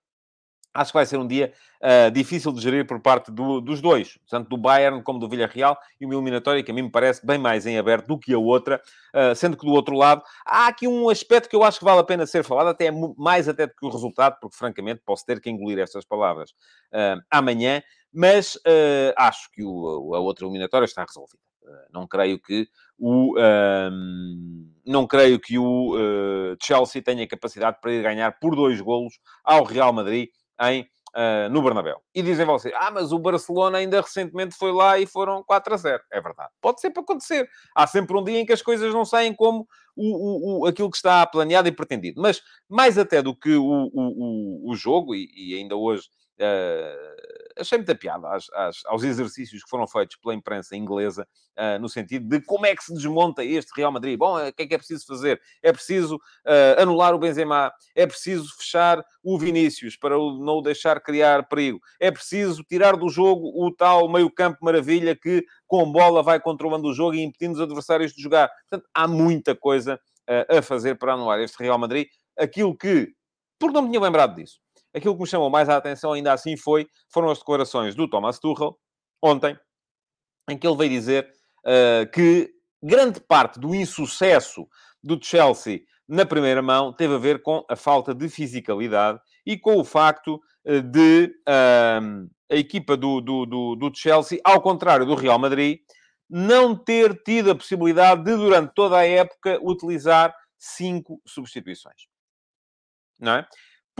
[0.72, 1.52] Acho que vai ser um dia
[1.83, 5.76] uh, difícil de gerir por parte do, dos dois, tanto do Bayern como do Villarreal,
[6.00, 8.38] e uma eliminatória que a mim me parece bem mais em aberto do que a
[8.38, 8.80] outra,
[9.14, 12.00] uh, sendo que do outro lado há aqui um aspecto que eu acho que vale
[12.00, 15.40] a pena ser falado, até mais até do que o resultado, porque francamente posso ter
[15.40, 16.50] que engolir estas palavras
[16.92, 18.59] uh, amanhã, mas
[19.16, 21.38] acho que o, a outra eliminatória está resolvida.
[21.92, 22.66] não creio que
[22.98, 23.37] o
[24.85, 25.94] não creio que o
[26.61, 30.28] Chelsea tenha capacidade para ir ganhar por dois golos ao Real Madrid
[30.60, 30.82] em,
[31.16, 32.00] uh, no Bernabéu.
[32.14, 35.76] E dizem vocês, ah, mas o Barcelona ainda recentemente foi lá e foram 4 a
[35.76, 36.02] 0.
[36.12, 36.50] É verdade.
[36.60, 37.48] Pode sempre acontecer.
[37.74, 40.90] Há sempre um dia em que as coisas não saem como o, o, o aquilo
[40.90, 42.20] que está planeado e pretendido.
[42.20, 43.90] Mas mais até do que o,
[44.64, 46.08] o, jogo, e, e ainda hoje
[46.40, 47.19] Uh,
[47.58, 48.28] achei muita piada
[48.86, 51.26] aos exercícios que foram feitos pela imprensa inglesa,
[51.58, 54.18] uh, no sentido de como é que se desmonta este Real Madrid.
[54.18, 55.40] Bom, o que é que é preciso fazer?
[55.62, 61.00] É preciso uh, anular o Benzema, é preciso fechar o Vinícius para não o deixar
[61.00, 66.40] criar perigo, é preciso tirar do jogo o tal meio-campo maravilha que com bola vai
[66.40, 68.50] controlando o jogo e impedindo os adversários de jogar.
[68.68, 70.00] Portanto, há muita coisa
[70.48, 72.06] a fazer para anular este Real Madrid.
[72.38, 73.12] Aquilo que,
[73.58, 74.60] porque não me tinha lembrado disso,
[74.94, 78.38] Aquilo que me chamou mais a atenção ainda assim foi, foram as declarações do Thomas
[78.38, 78.76] Tuchel,
[79.22, 79.59] ontem,
[80.48, 81.31] em que ele veio dizer
[81.64, 82.50] uh, que
[82.83, 84.66] grande parte do insucesso
[85.03, 89.76] do Chelsea na primeira mão teve a ver com a falta de fisicalidade e com
[89.76, 95.14] o facto uh, de uh, a equipa do, do, do, do Chelsea, ao contrário do
[95.14, 95.79] Real Madrid,
[96.29, 102.09] não ter tido a possibilidade de, durante toda a época, utilizar cinco substituições.
[103.18, 103.48] Não é?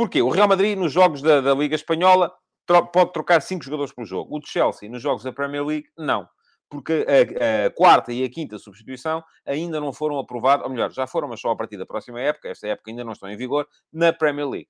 [0.01, 0.23] Porquê?
[0.23, 2.33] O Real Madrid, nos jogos da, da Liga Espanhola,
[2.65, 4.35] tro pode trocar cinco jogadores por jogo.
[4.35, 6.27] O de Chelsea, nos jogos da Premier League, não.
[6.71, 11.07] Porque a, a, quarta e a quinta substituição ainda não foram aprovadas, ou melhor, já
[11.07, 13.69] foram, mas só a partir da próxima época, esta época ainda não estão em vigor,
[13.93, 14.69] na Premier League.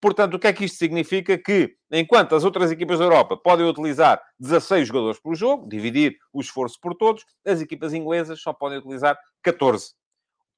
[0.00, 1.36] Portanto, o que é que isto significa?
[1.36, 6.40] Que, enquanto as outras equipas da Europa podem utilizar 16 jogadores por jogo, dividir o
[6.40, 9.90] esforço por todos, as equipas inglesas só podem utilizar 14.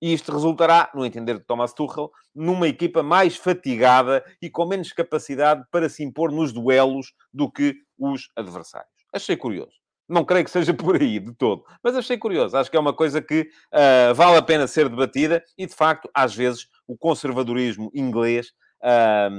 [0.02, 4.92] E isto resultará, no entender de Thomas Tuchel, numa equipa mais fatigada e com menos
[4.92, 8.90] capacidade para se impor nos duelos do que os adversários.
[9.14, 9.70] Achei curioso.
[10.08, 12.56] Não creio que seja por aí de todo, mas achei curioso.
[12.56, 16.10] Acho que é uma coisa que uh, vale a pena ser debatida e, de facto,
[16.12, 18.48] às vezes o conservadorismo inglês
[18.82, 19.30] uh,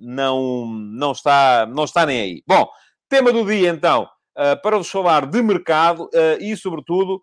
[0.00, 2.42] não, não, está, não está nem aí.
[2.44, 2.68] Bom,
[3.08, 7.22] tema do dia então, uh, para vos falar de mercado e, sobretudo,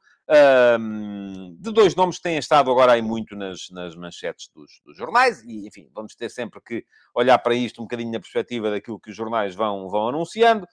[1.60, 5.44] de dois nomes que têm estado agora aí muito nas, nas manchetes dos, dos, jornais,
[5.44, 6.84] e enfim, vamos ter sempre que
[7.14, 10.66] olhar para isto um bocadinho na perspectiva daquilo que os jornais vão, vão anunciando,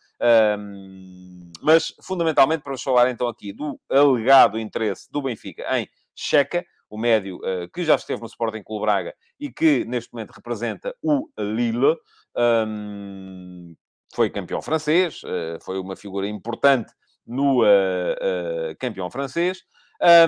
[1.60, 7.38] mas fundamentalmente para falar então aqui do alegado interesse do Benfica em Checa, o médio
[7.38, 11.96] uh, que já esteve no Sporting Clube Braga e que neste momento representa o Lille.
[12.36, 13.74] Um,
[14.14, 16.92] foi campeão francês, uh, foi uma figura importante
[17.26, 19.60] no uh, uh, campeão francês.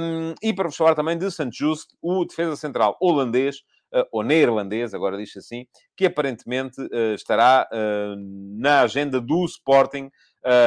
[0.00, 1.50] Um, e para vos falar também de St.
[1.52, 3.56] Just, o defesa central holandês,
[3.92, 6.76] uh, ou neerlandês, agora diz assim, que aparentemente
[7.14, 7.68] estará
[8.58, 10.10] na agenda do Sporting.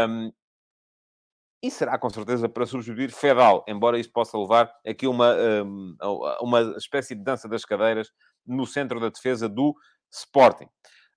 [0.09, 0.31] Um,
[1.63, 5.35] e será com certeza para substituir Fedal, embora isto possa levar aqui uma,
[6.39, 8.11] uma espécie de dança das cadeiras
[8.45, 9.73] no centro da defesa do
[10.11, 10.67] Sporting.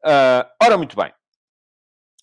[0.05, 1.12] Uh, ora, muito bem.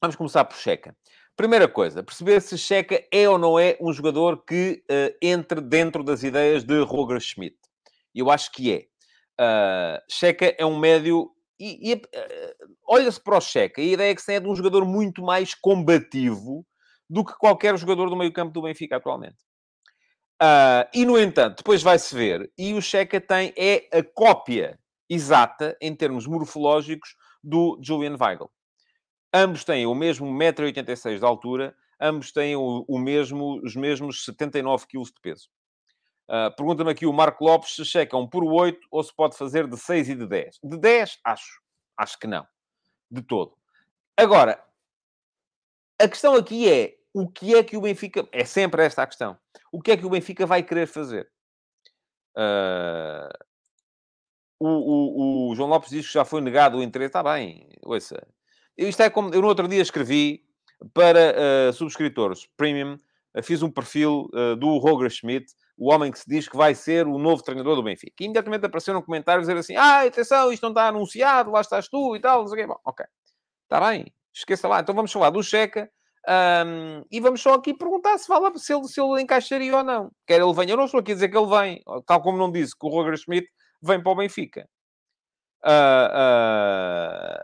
[0.02, 0.96] Vamos começar por Checa.
[1.38, 6.04] Primeira coisa, perceber se Checa é ou não é um jogador que uh, entre dentro
[6.04, 7.56] das ideias de Roger Schmidt.
[8.14, 8.88] Eu acho que é.
[9.40, 11.30] Uh, Checa é um médio...
[11.60, 14.84] E, e uh, olha-se para o Checa, a ideia é que é de um jogador
[14.84, 16.66] muito mais combativo
[17.08, 19.38] do que qualquer jogador do meio campo do Benfica atualmente.
[20.94, 25.96] E, no entanto, depois vai-se ver, e o Checa tem, é a cópia exata, em
[25.96, 28.50] termos morfológicos, do Julian Weigl.
[29.34, 34.88] Ambos têm o mesmo 1,86m de altura, ambos têm o, o, mesmo, os mesmos 79
[34.88, 35.50] kg de peso.
[36.30, 39.78] Uh, Pergunta-me aqui o Marco Lopes se checam por 8 ou se pode fazer de
[39.78, 40.60] 6 e de 10.
[40.64, 41.62] De 10, acho.
[41.96, 42.46] Acho que não.
[43.10, 43.58] De todo.
[44.16, 44.64] Agora,
[46.00, 48.28] a questão aqui é o que é que o Benfica...
[48.32, 49.38] É sempre esta a questão.
[49.72, 51.30] O que é que o Benfica vai querer fazer?
[52.38, 53.48] Uh...
[54.60, 57.10] O, o, o, João Lopes diz que já foi negado o interesse.
[57.10, 58.28] Está bem, ouça.
[58.78, 59.34] Isto é como...
[59.34, 60.44] Eu no outro dia escrevi
[60.94, 61.34] para
[61.70, 62.98] uh, subscritores premium,
[63.36, 66.74] uh, fiz um perfil uh, do Roger Schmidt, o homem que se diz que vai
[66.76, 68.16] ser o novo treinador do Benfica.
[68.20, 71.88] E imediatamente apareceu um comentário dizer assim, ah, atenção, isto não está anunciado, lá estás
[71.88, 72.68] tu e tal, não sei o quê.
[72.68, 73.06] Bom, ok.
[73.64, 74.80] Está bem, esqueça lá.
[74.80, 75.90] Então vamos falar do Checa
[76.66, 80.12] um, e vamos só aqui perguntar se, fala, se, ele, se ele encaixaria ou não.
[80.26, 82.52] Quer ele venha, eu não estou aqui a dizer que ele vem, tal como não
[82.52, 83.48] disse que o Roger Schmidt
[83.82, 84.68] vem para o Benfica
[85.68, 87.40] uh,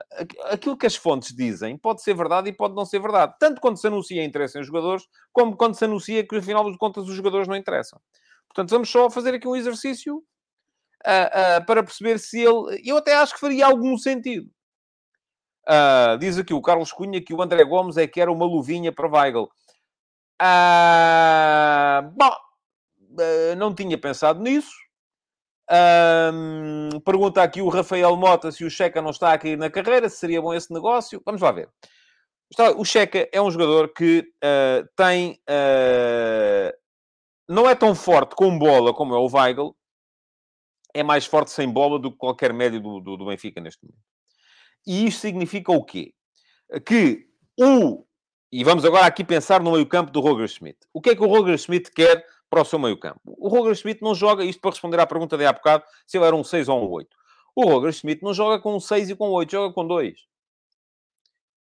[0.51, 3.35] aquilo que as fontes dizem pode ser verdade e pode não ser verdade.
[3.39, 7.07] Tanto quando se anuncia interesse em jogadores, como quando se anuncia que, afinal de contas,
[7.07, 7.99] os jogadores não interessam.
[8.47, 12.81] Portanto, vamos só fazer aqui um exercício uh, para perceber se ele...
[12.85, 14.49] Eu até acho que faria algum sentido.
[16.19, 19.09] diz aqui o Carlos Cunha que o André Gomes é que era uma luvinha para
[19.09, 19.49] Weigl.
[22.13, 22.35] bom,
[23.57, 24.82] não tinha pensado nisso.
[25.71, 30.17] Um, pergunta aqui o Rafael Mota se o Checa não está aqui na carreira, se
[30.17, 31.21] seria bom esse negócio.
[31.25, 31.69] Vamos lá ver.
[32.77, 35.39] O Checa é um jogador que uh, tem.
[35.49, 36.71] Uh,
[37.47, 39.75] não é tão forte com bola como é o Weigl,
[40.93, 44.03] é mais forte sem bola do que qualquer médio do, do, do Benfica neste momento.
[44.85, 46.13] E isto significa o quê?
[46.85, 47.25] Que
[47.59, 48.05] o.
[48.51, 50.77] E vamos agora aqui pensar no meio-campo do Roger Schmidt.
[50.93, 52.23] O que é que o Roger Schmidt quer
[52.53, 53.19] para o seu meio-campo.
[53.25, 56.25] O Roger Schmidt não joga, isto para responder à pergunta de há bocado, se ele
[56.27, 57.09] era um 6 ou um 8.
[57.55, 60.13] O Roger Schmidt não joga com um 6 e com um 8, joga com 2.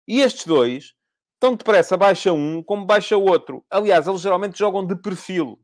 [0.05, 0.93] E estes dois,
[1.39, 3.63] tão depressa baixa um como baixa outro.
[3.69, 5.57] Aliás, eles geralmente jogam de perfil.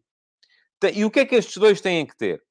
[0.94, 2.42] E o que é que estes dois têm que ter?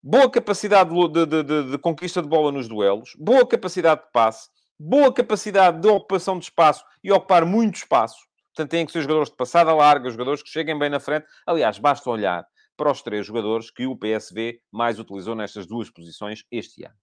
[0.00, 4.48] Boa capacidade de, de, de, de conquista de bola nos duelos, boa capacidade de passe,
[4.78, 8.24] boa capacidade de ocupação de espaço e ocupar muito espaço.
[8.56, 11.26] Portanto, têm que ser jogadores de passada larga, jogadores que cheguem bem na frente.
[11.46, 12.42] Aliás, basta olhar
[12.74, 16.94] para os três jogadores que o PSV mais utilizou nestas duas posições este ano.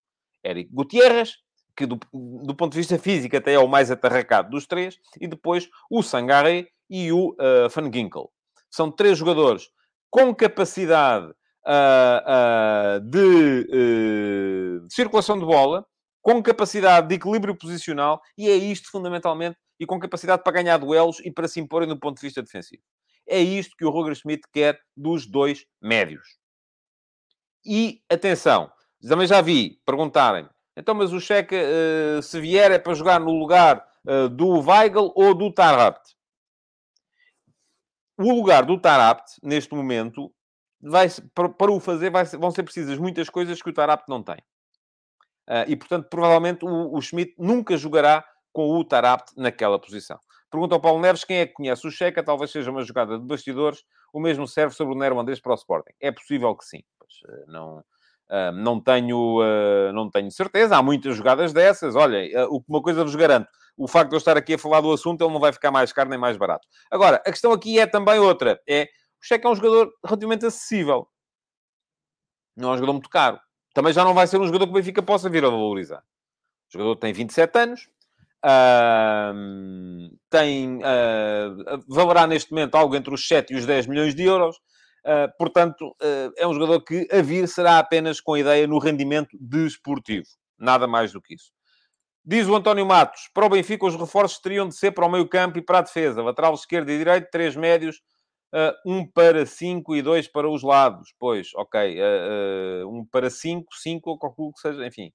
[0.44, 1.36] Eric Gutierrez,
[1.78, 5.28] que do, do ponto de vista físico até é o mais atarracado dos três, e
[5.28, 8.32] depois o Sangaré e o uh, Van Ginkel.
[8.72, 9.68] São três jogadores
[10.10, 13.64] com capacidade uh, uh, de,
[14.88, 15.86] de circulação de bola,
[16.20, 21.20] com capacidade de equilíbrio posicional, e é isto fundamentalmente e com capacidade para ganhar duelos
[21.20, 22.82] e para se imporem do ponto de vista defensivo.
[23.28, 26.26] É isto que o Roger Schmidt quer dos dois médios.
[27.66, 28.72] E, atenção,
[29.08, 33.32] também já vi perguntarem Então, mas o Checa, uh, se vier, é para jogar no
[33.32, 36.16] lugar uh, do Weigl ou do Tarapt.
[38.18, 40.34] O lugar do Tarapt, neste momento,
[40.82, 44.38] vai, para, o fazer, vai, vão ser precisas muitas coisas que o Tarapt não tem.
[45.48, 50.18] Uh, e, portanto, provavelmente o, o Schmidt nunca jogará com o Tarapt naquela posição.
[50.50, 53.26] Pergunta ao Paulo Neves quem é que conhece o Checa, talvez seja uma jogada de
[53.26, 53.84] bastidores.
[54.14, 55.94] O mesmo serve sobre o Nero Andrés para o Sporting.
[56.00, 56.84] É possível que sim.
[57.00, 60.78] Pois, não, uh, não, tenho, uh, não tenho certeza.
[60.78, 61.96] Há muitas jogadas dessas.
[61.96, 63.50] Olha, uma coisa vos garanto.
[63.76, 65.92] O facto de eu estar aqui a falar do assunto, ele não vai ficar mais
[65.92, 66.68] caro nem mais barato.
[66.92, 68.62] Agora, a questão aqui é também outra.
[68.70, 71.08] É, o Checa é um jogador relativamente acessível.
[72.56, 73.40] Não é um jogador muito caro.
[73.74, 76.04] Também já não vai ser um jogador que o Benfica possa vir a valorizar.
[76.70, 77.90] O jogador tem 27 anos,
[80.30, 84.58] Tem, uh, valerá neste momento algo entre os 7 e os 10 milhões de euros.
[85.06, 85.96] Uh, portanto,
[86.38, 90.28] é um jogador que a vir será apenas com ideia no rendimento desportivo.
[90.58, 91.52] Nada mais do que isso.
[92.26, 95.28] Diz o António Matos, para o Benfica os reforços teriam de ser para o meio
[95.28, 96.22] campo e para a defesa.
[96.22, 98.02] Lateral esquerdo e direito, três médios,
[98.86, 101.14] um para cinco e dois para os lados.
[101.20, 102.00] Pois, ok.
[102.88, 105.12] um para cinco, cinco, ou calculo que seja, enfim.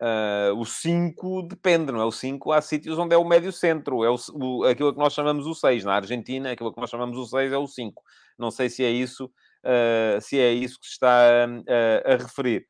[0.00, 2.04] Uh, o 5 depende, não é?
[2.04, 5.14] O 5 há sítios onde é o médio centro, é o, o, aquilo que nós
[5.14, 5.84] chamamos o 6.
[5.84, 8.02] Na Argentina, aquilo que nós chamamos o 6 é o 5.
[8.38, 12.66] Não sei se é isso, uh, se é isso que se está uh, a referir.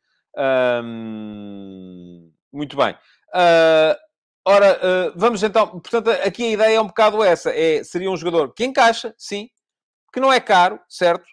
[2.52, 2.96] muito bem.
[4.46, 5.80] ora, vamos então.
[5.80, 9.48] Portanto, aqui a ideia é um bocado essa: é, seria um jogador que encaixa, sim,
[10.12, 11.26] que não é caro, certo?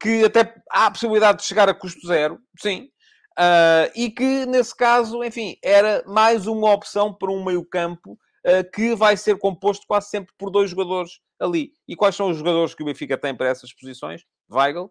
[0.00, 2.91] que até há a possibilidade de chegar a custo zero, sim,
[3.38, 8.94] Uh, e que, nesse caso, enfim, era mais uma opção para um meio-campo uh, que
[8.94, 11.72] vai ser composto quase sempre por dois jogadores ali.
[11.88, 14.22] E quais são os jogadores que o Benfica tem para essas posições?
[14.50, 14.90] Weigl,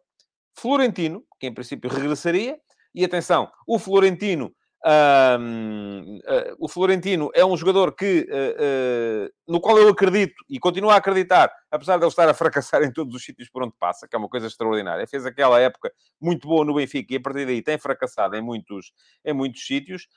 [0.58, 2.60] Florentino, que em princípio regressaria,
[2.94, 4.54] e atenção, o Florentino
[4.84, 10.44] um, uh, ah, o Florentino é um jogador que, uh, uh, no qual eu acredito
[10.50, 13.62] e continuo a acreditar, apesar de ele estar a fracassar em todos os sítios por
[13.64, 15.06] onde passa, que é uma coisa extraordinária.
[15.06, 18.92] Fez aquela época muito boa no Benfica e a partir daí tem fracassado em muitos,
[19.24, 20.08] em muitos sítios.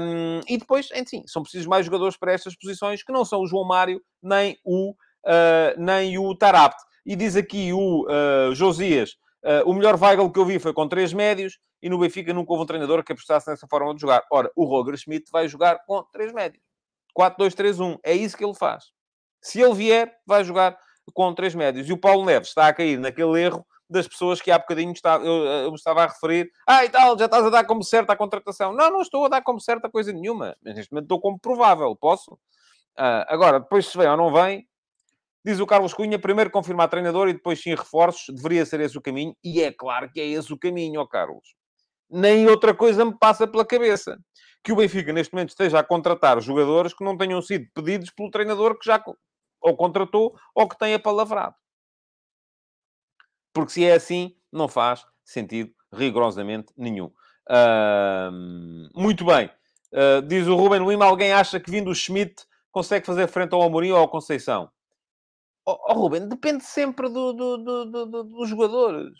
[0.00, 3.46] Um, e depois, enfim, são precisos mais jogadores para estas posições que não são o
[3.46, 4.94] João Mário nem o,
[5.78, 6.76] nem o Tarapt.
[7.06, 8.06] E diz aqui o
[8.52, 12.32] Josias Uh, o melhor Weigl que eu vi foi com três médios e no Benfica
[12.34, 14.22] nunca houve um treinador que apostasse nessa forma de jogar.
[14.30, 16.62] Ora, o Roger Schmidt vai jogar com três médios.
[17.18, 17.98] 4-2-3-1.
[18.04, 18.84] É isso que ele faz.
[19.42, 20.78] Se ele vier, vai jogar
[21.14, 21.88] com três médios.
[21.88, 25.24] E o Paulo Neves está a cair naquele erro das pessoas que há bocadinho estava,
[25.24, 26.48] eu, eu estava a referir.
[26.66, 28.72] Ah, e tal, já estás a dar como certa a contratação.
[28.72, 30.56] Não, não estou a dar como certa coisa nenhuma.
[30.62, 31.96] Mas neste momento estou como provável.
[31.96, 32.34] Posso?
[32.98, 34.68] Uh, agora, depois se vem ou não vem,
[35.44, 38.34] Diz o Carlos Cunha, primeiro confirmar treinador e depois sim reforços.
[38.34, 39.34] Deveria ser esse o caminho.
[39.42, 41.54] E é claro que é esse o caminho, ó Carlos.
[42.10, 44.18] Nem outra coisa me passa pela cabeça.
[44.62, 48.30] Que o Benfica, neste momento, esteja a contratar jogadores que não tenham sido pedidos pelo
[48.30, 49.02] treinador que já
[49.62, 51.54] ou contratou ou que tenha palavrado.
[53.52, 57.10] Porque se é assim, não faz sentido rigorosamente nenhum.
[57.48, 59.50] Uh, muito bem.
[59.92, 63.62] Uh, diz o Ruben Lima, alguém acha que vindo o Schmidt consegue fazer frente ao
[63.62, 64.70] Amorim ou ao Conceição?
[65.66, 69.12] Oh, oh Ruben, depende sempre do, do, do, dos jogadores.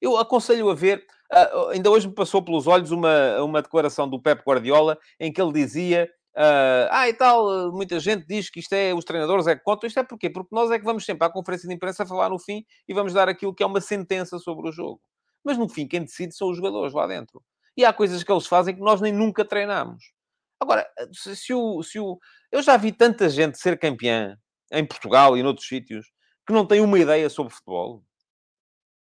[0.00, 4.20] Eu aconselho a ver, uh, ainda hoje me passou pelos olhos uma, uma declaração do
[4.20, 6.08] Pep Guardiola em que ele dizia
[6.38, 9.88] Uh, ah, e tal, muita gente diz que isto é, os treinadores é que contam.
[9.88, 10.30] Isto é porquê?
[10.30, 13.12] Porque nós é que vamos sempre à conferência de imprensa falar no fim e vamos
[13.12, 15.00] dar aquilo que é uma sentença sobre o jogo.
[15.44, 17.42] Mas no fim, quem decide são os jogadores lá dentro.
[17.76, 20.12] E há coisas que eles fazem que nós nem nunca treinamos.
[20.60, 22.16] Agora, se, o, se o...
[22.52, 24.36] Eu já vi tanta gente ser campeã
[24.70, 26.10] em Portugal e noutros sítios,
[26.46, 28.02] que não têm uma ideia sobre futebol.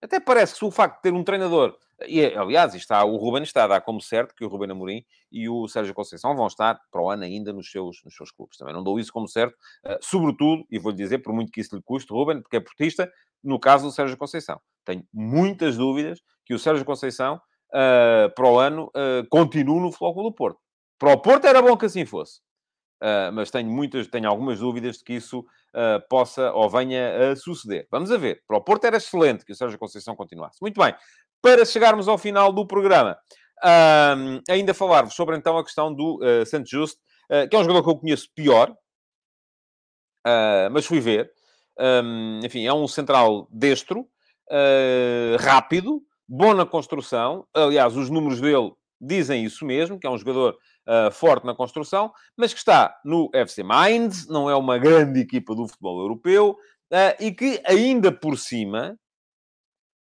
[0.01, 3.63] Até parece que o facto de ter um treinador, e aliás, está, o Ruben está
[3.63, 7.01] a dar como certo que o Ruben Amorim e o Sérgio Conceição vão estar para
[7.01, 8.57] o ano ainda nos seus, nos seus clubes.
[8.57, 9.53] Também não dou isso como certo,
[9.85, 13.11] uh, sobretudo, e vou-lhe dizer, por muito que isso lhe custe, Ruben, porque é portista,
[13.43, 14.59] no caso do Sérgio Conceição.
[14.83, 17.35] Tenho muitas dúvidas que o Sérgio Conceição,
[17.69, 20.59] uh, para o ano, uh, continue no Futebol do Porto.
[20.99, 22.41] Para o Porto era bom que assim fosse.
[23.03, 27.35] Uh, mas tenho muitas, tenho algumas dúvidas de que isso uh, possa ou venha a
[27.35, 27.85] suceder.
[27.91, 28.41] Vamos a ver.
[28.47, 30.57] Para o Porto era excelente que o Sérgio Conceição continuasse.
[30.61, 30.95] Muito bem.
[31.41, 33.17] Para chegarmos ao final do programa,
[34.49, 37.01] ainda falar-vos sobre então a questão do uh, Santos Justo,
[37.49, 38.73] que é um jogador que eu conheço pior,
[40.71, 41.29] mas fui ver.
[42.43, 44.07] Enfim, é um central destro,
[45.39, 47.45] rápido, bom na construção.
[47.53, 50.57] Aliás, os números dele dizem isso mesmo, que é um jogador
[50.87, 55.55] uh, forte na construção, mas que está no FC Mainz, não é uma grande equipa
[55.55, 56.51] do futebol europeu,
[56.91, 58.97] uh, e que ainda por cima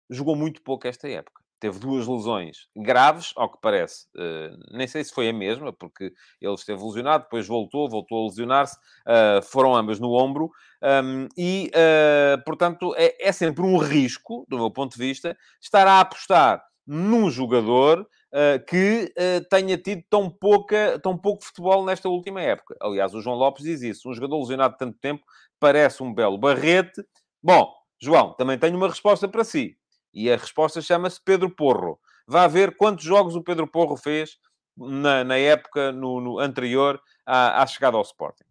[0.09, 1.41] jogou muito pouco esta época.
[1.59, 4.05] teve duas lesões graves, ao que parece.
[4.17, 6.11] Uh, nem sei se foi a mesma, porque
[6.41, 8.77] ele esteve lesionado, depois voltou, voltou a lesionar-se.
[9.49, 10.51] Foram ambas no ombro.
[10.83, 15.87] Um, e, uh, portanto, é, é, sempre um risco, do meu ponto de vista, estar
[15.87, 18.07] a apostar num jogador
[18.67, 19.13] que
[19.49, 22.75] tenha tido tão, pouca, tão pouco futebol nesta última época.
[22.81, 24.09] Aliás, o João Lopes diz isso.
[24.09, 25.23] Um jogador lesionado tanto tempo
[25.59, 27.05] parece um belo barrete.
[27.41, 27.71] Bom,
[28.01, 29.77] João, também tenho uma resposta para si.
[30.13, 31.99] E a resposta chama-se Pedro Porro.
[32.27, 34.37] Vá ver quantos jogos o Pedro Porro fez
[34.77, 38.45] na, na época no, no anterior à, à, chegada ao Sporting.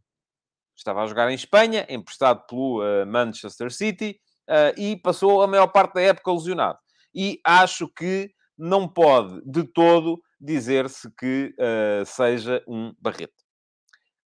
[0.76, 4.18] Estava a jogar em Espanha, emprestado pelo uh, Manchester City,
[4.48, 6.78] uh, e passou a maior parte da época lesionado.
[7.14, 13.32] E acho que não pode de todo dizer-se que uh, seja um barrete.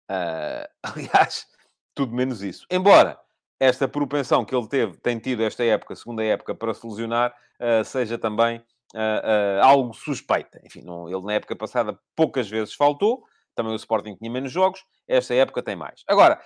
[0.82, 1.46] aliás,
[1.94, 2.64] tudo menos isso.
[2.70, 3.18] Embora
[3.58, 8.18] esta propensão que ele teve, tem tido esta época, segunda época, para se uh, seja
[8.18, 8.58] também
[8.94, 10.60] uh, uh, algo suspeita.
[10.64, 13.24] Enfim, não, ele na época passada poucas vezes faltou,
[13.54, 16.02] também o Sporting tinha menos jogos, esta época tem mais.
[16.06, 16.40] Agora,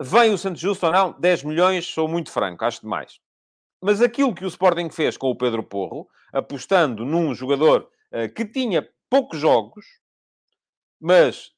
[0.00, 1.12] vem o Santos Justo ou não?
[1.20, 3.20] 10 milhões, sou muito franco, acho demais.
[3.80, 7.88] Mas aquilo que o Sporting fez com o Pedro Porro, apostando num jogador
[8.34, 9.84] que tinha poucos jogos,
[11.00, 11.52] mas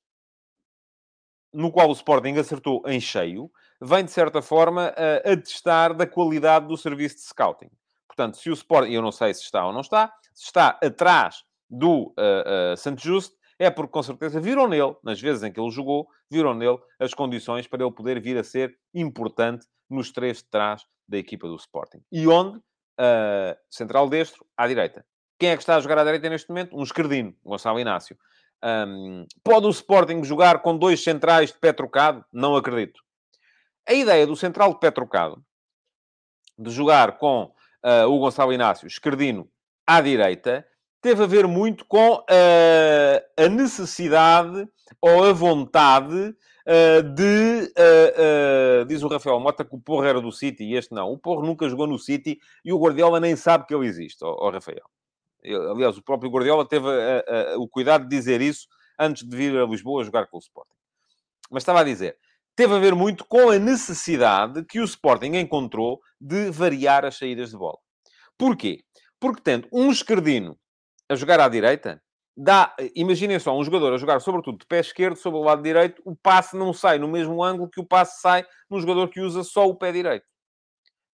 [1.53, 3.51] no qual o Sporting acertou em cheio,
[3.81, 7.71] vem, de certa forma, a atestar da qualidade do serviço de scouting.
[8.07, 11.43] Portanto, se o Sporting, eu não sei se está ou não está, se está atrás
[11.69, 15.61] do uh, uh, Santos Justo, é porque, com certeza, viram nele, nas vezes em que
[15.61, 20.39] ele jogou, viram nele as condições para ele poder vir a ser importante nos três
[20.39, 22.03] de trás da equipa do Sporting.
[22.11, 22.59] E onde?
[22.59, 25.05] Uh, central destro, à direita.
[25.39, 26.77] Quem é que está a jogar à direita neste momento?
[26.77, 28.17] Um esquerdino, Gonçalo Inácio.
[28.63, 32.25] Um, pode o Sporting jogar com dois centrais de pé trocado?
[32.33, 33.01] Não acredito.
[33.89, 35.43] A ideia do central de pé trocado,
[36.59, 37.45] de jogar com
[37.85, 39.51] uh, o Gonçalo Inácio, esquerdino,
[39.87, 40.67] à direita,
[41.01, 44.69] teve a ver muito com uh, a necessidade
[45.01, 46.37] ou a vontade
[46.67, 47.73] uh, de...
[48.87, 51.11] diz o Rafael Mota que o Porro era do City e este não.
[51.11, 54.37] O Porro nunca jogou no City e o Guardiola nem sabe que ele existe, ó,
[54.39, 54.85] ó Rafael.
[55.71, 56.87] Aliás, o próprio Guardiola teve
[57.57, 58.67] o cuidado de dizer isso
[58.99, 60.75] antes de vir a Lisboa jogar com o Sporting.
[61.51, 62.19] Mas estava a dizer,
[62.55, 67.51] teve a ver muito com a necessidade que o Sporting encontrou de variar as saídas
[67.51, 67.79] de bola.
[68.37, 68.85] Porquê?
[69.19, 70.59] Porque tendo um esquerdino
[71.09, 72.03] a jogar à direita,
[72.37, 76.01] dá, imaginem só, um jogador a jogar sobretudo de pé esquerdo sobre o lado direito,
[76.05, 79.43] o passe não sai no mesmo ângulo que o passe sai num jogador que usa
[79.43, 80.27] só o pé direito.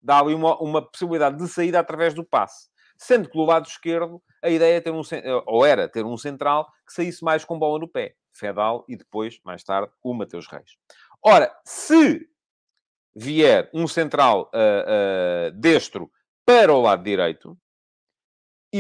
[0.01, 2.69] Dá ali uma, uma possibilidade de saída através do passe.
[2.99, 5.03] Sendo que do lado esquerdo, a ideia é ter um,
[5.47, 8.15] ou era ter um central que saísse mais com bola no pé.
[8.33, 10.77] Fedal e depois, mais tarde, o Mateus Reis.
[11.23, 12.29] Ora, se
[13.15, 16.11] vier um central uh, uh, destro
[16.45, 17.59] para o lado direito,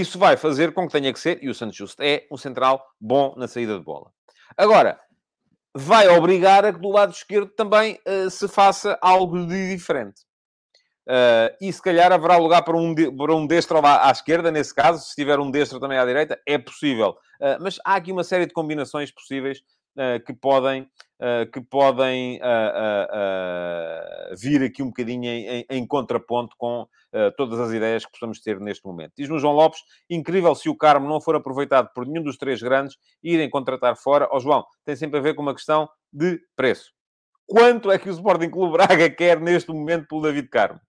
[0.00, 2.84] isso vai fazer com que tenha que ser, e o Santos Justo é, um central
[3.00, 4.10] bom na saída de bola.
[4.56, 4.98] Agora,
[5.74, 10.22] vai obrigar a que do lado esquerdo também uh, se faça algo de diferente.
[11.06, 14.74] Uh, e se calhar haverá lugar para um, para um destro à, à, esquerda, nesse
[14.74, 17.10] caso, se tiver um destro também à direita, é possível.
[17.40, 19.60] Uh, mas há aqui uma série de combinações possíveis
[20.26, 20.86] que podem,
[21.20, 26.86] uh, que podem uh, vir aqui um bocadinho em, em contraponto com
[27.34, 29.14] todas as ideias que possamos ter neste momento.
[29.16, 32.98] Diz-nos João Lopes, incrível se o Carmo não for aproveitado por nenhum dos três grandes
[33.22, 34.28] irem contratar fora.
[34.30, 36.92] Ó oh, João, tem sempre a ver com uma questão de preço.
[37.46, 40.80] Quanto é que o Sporting Clube Braga quer neste momento pelo David Carmo?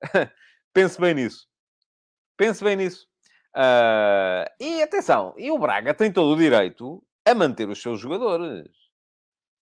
[0.72, 1.46] Pense bem nisso.
[2.36, 3.06] Pense bem nisso.
[3.54, 8.87] Uh, e atenção, e o Braga tem todo o direito a manter os seus jogadores.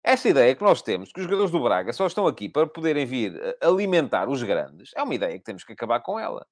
[0.04, 3.06] Essa ideia que nós temos, que os jogadores do Braga só estão aqui para poderem
[3.06, 6.46] vir eh, alimentar os grandes, é uma ideia que temos que acabar com ela.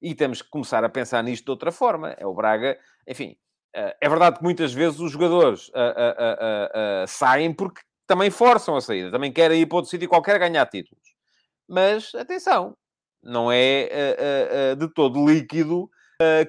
[0.00, 2.10] E temos que começar a pensar nisto de outra forma.
[2.10, 3.36] É o Braga, enfim,
[3.74, 9.10] eh, é verdade que muitas vezes os jogadores uh, saem porque também forçam a saída,
[9.10, 11.02] também querem ir para outro sítio qualquer ganhar títulos.
[11.68, 12.76] Mas atenção,
[13.20, 15.90] não é de todo líquido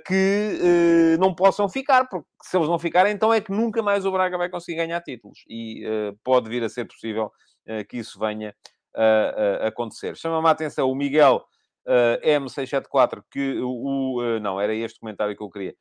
[0.06, 4.06] que uh, não possam ficar, porque se eles não ficarem, então é que nunca mais
[4.06, 5.44] o Braga vai conseguir ganhar títulos.
[5.48, 7.32] E uh, pode vir a ser possível
[7.90, 8.56] que isso venha
[8.96, 10.16] a acontecer.
[10.16, 11.46] Chama-me a atenção o Miguel
[12.24, 14.40] M674, que o.
[14.40, 15.76] não, era este comentário que eu queria.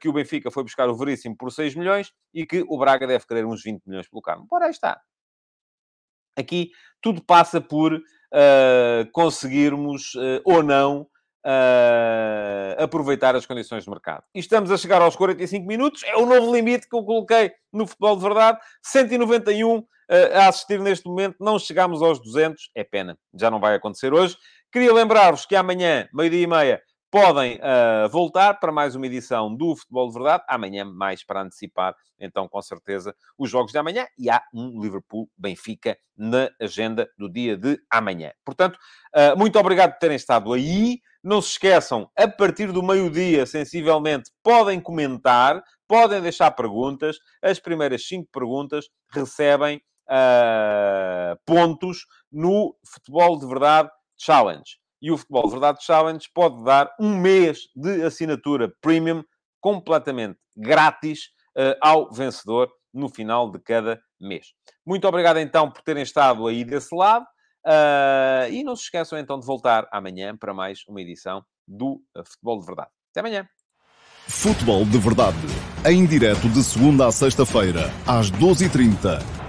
[0.00, 3.24] que o Benfica foi buscar o Veríssimo por 6 milhões e que o Braga deve
[3.24, 4.48] querer uns 20 milhões pelo Carmo.
[4.50, 5.00] Ora, aí está.
[6.36, 8.02] Aqui tudo passa por
[9.12, 10.14] conseguirmos
[10.44, 11.06] ou não
[11.44, 14.24] uh, aproveitar as condições de mercado.
[14.34, 17.86] E estamos a chegar aos 45 minutos, é o novo limite que eu coloquei no
[17.86, 19.84] futebol de verdade, 191 uh,
[20.34, 24.36] a assistir neste momento, não chegamos aos 200, é pena, já não vai acontecer hoje.
[24.72, 29.74] Queria lembrar-vos que amanhã, meio-dia e meia, podem uh, voltar para mais uma edição do
[29.74, 34.28] Futebol de Verdade, amanhã mais para antecipar, então com certeza, os jogos de amanhã e
[34.28, 38.32] há um Liverpool-Benfica na agenda do dia de amanhã.
[38.44, 38.78] Portanto,
[39.14, 41.00] uh, muito obrigado por terem estado aí.
[41.22, 47.16] Não se esqueçam, a partir do meio-dia, sensivelmente, podem comentar, podem deixar perguntas.
[47.42, 55.48] As primeiras cinco perguntas recebem uh, pontos no Futebol de Verdade Challenge e o Futebol
[55.48, 59.22] Verdade Challenge pode dar um mês de assinatura premium
[59.60, 61.26] completamente grátis
[61.56, 64.48] uh, ao vencedor no final de cada mês.
[64.86, 67.24] Muito obrigado então por terem estado aí desse lado
[67.66, 72.24] uh, e não se esqueçam então de voltar amanhã para mais uma edição do uh,
[72.24, 72.90] Futebol de Verdade.
[73.10, 73.48] Até amanhã.
[74.26, 75.38] Futebol de Verdade,
[75.86, 79.47] em direto de segunda a sexta-feira, às 12h30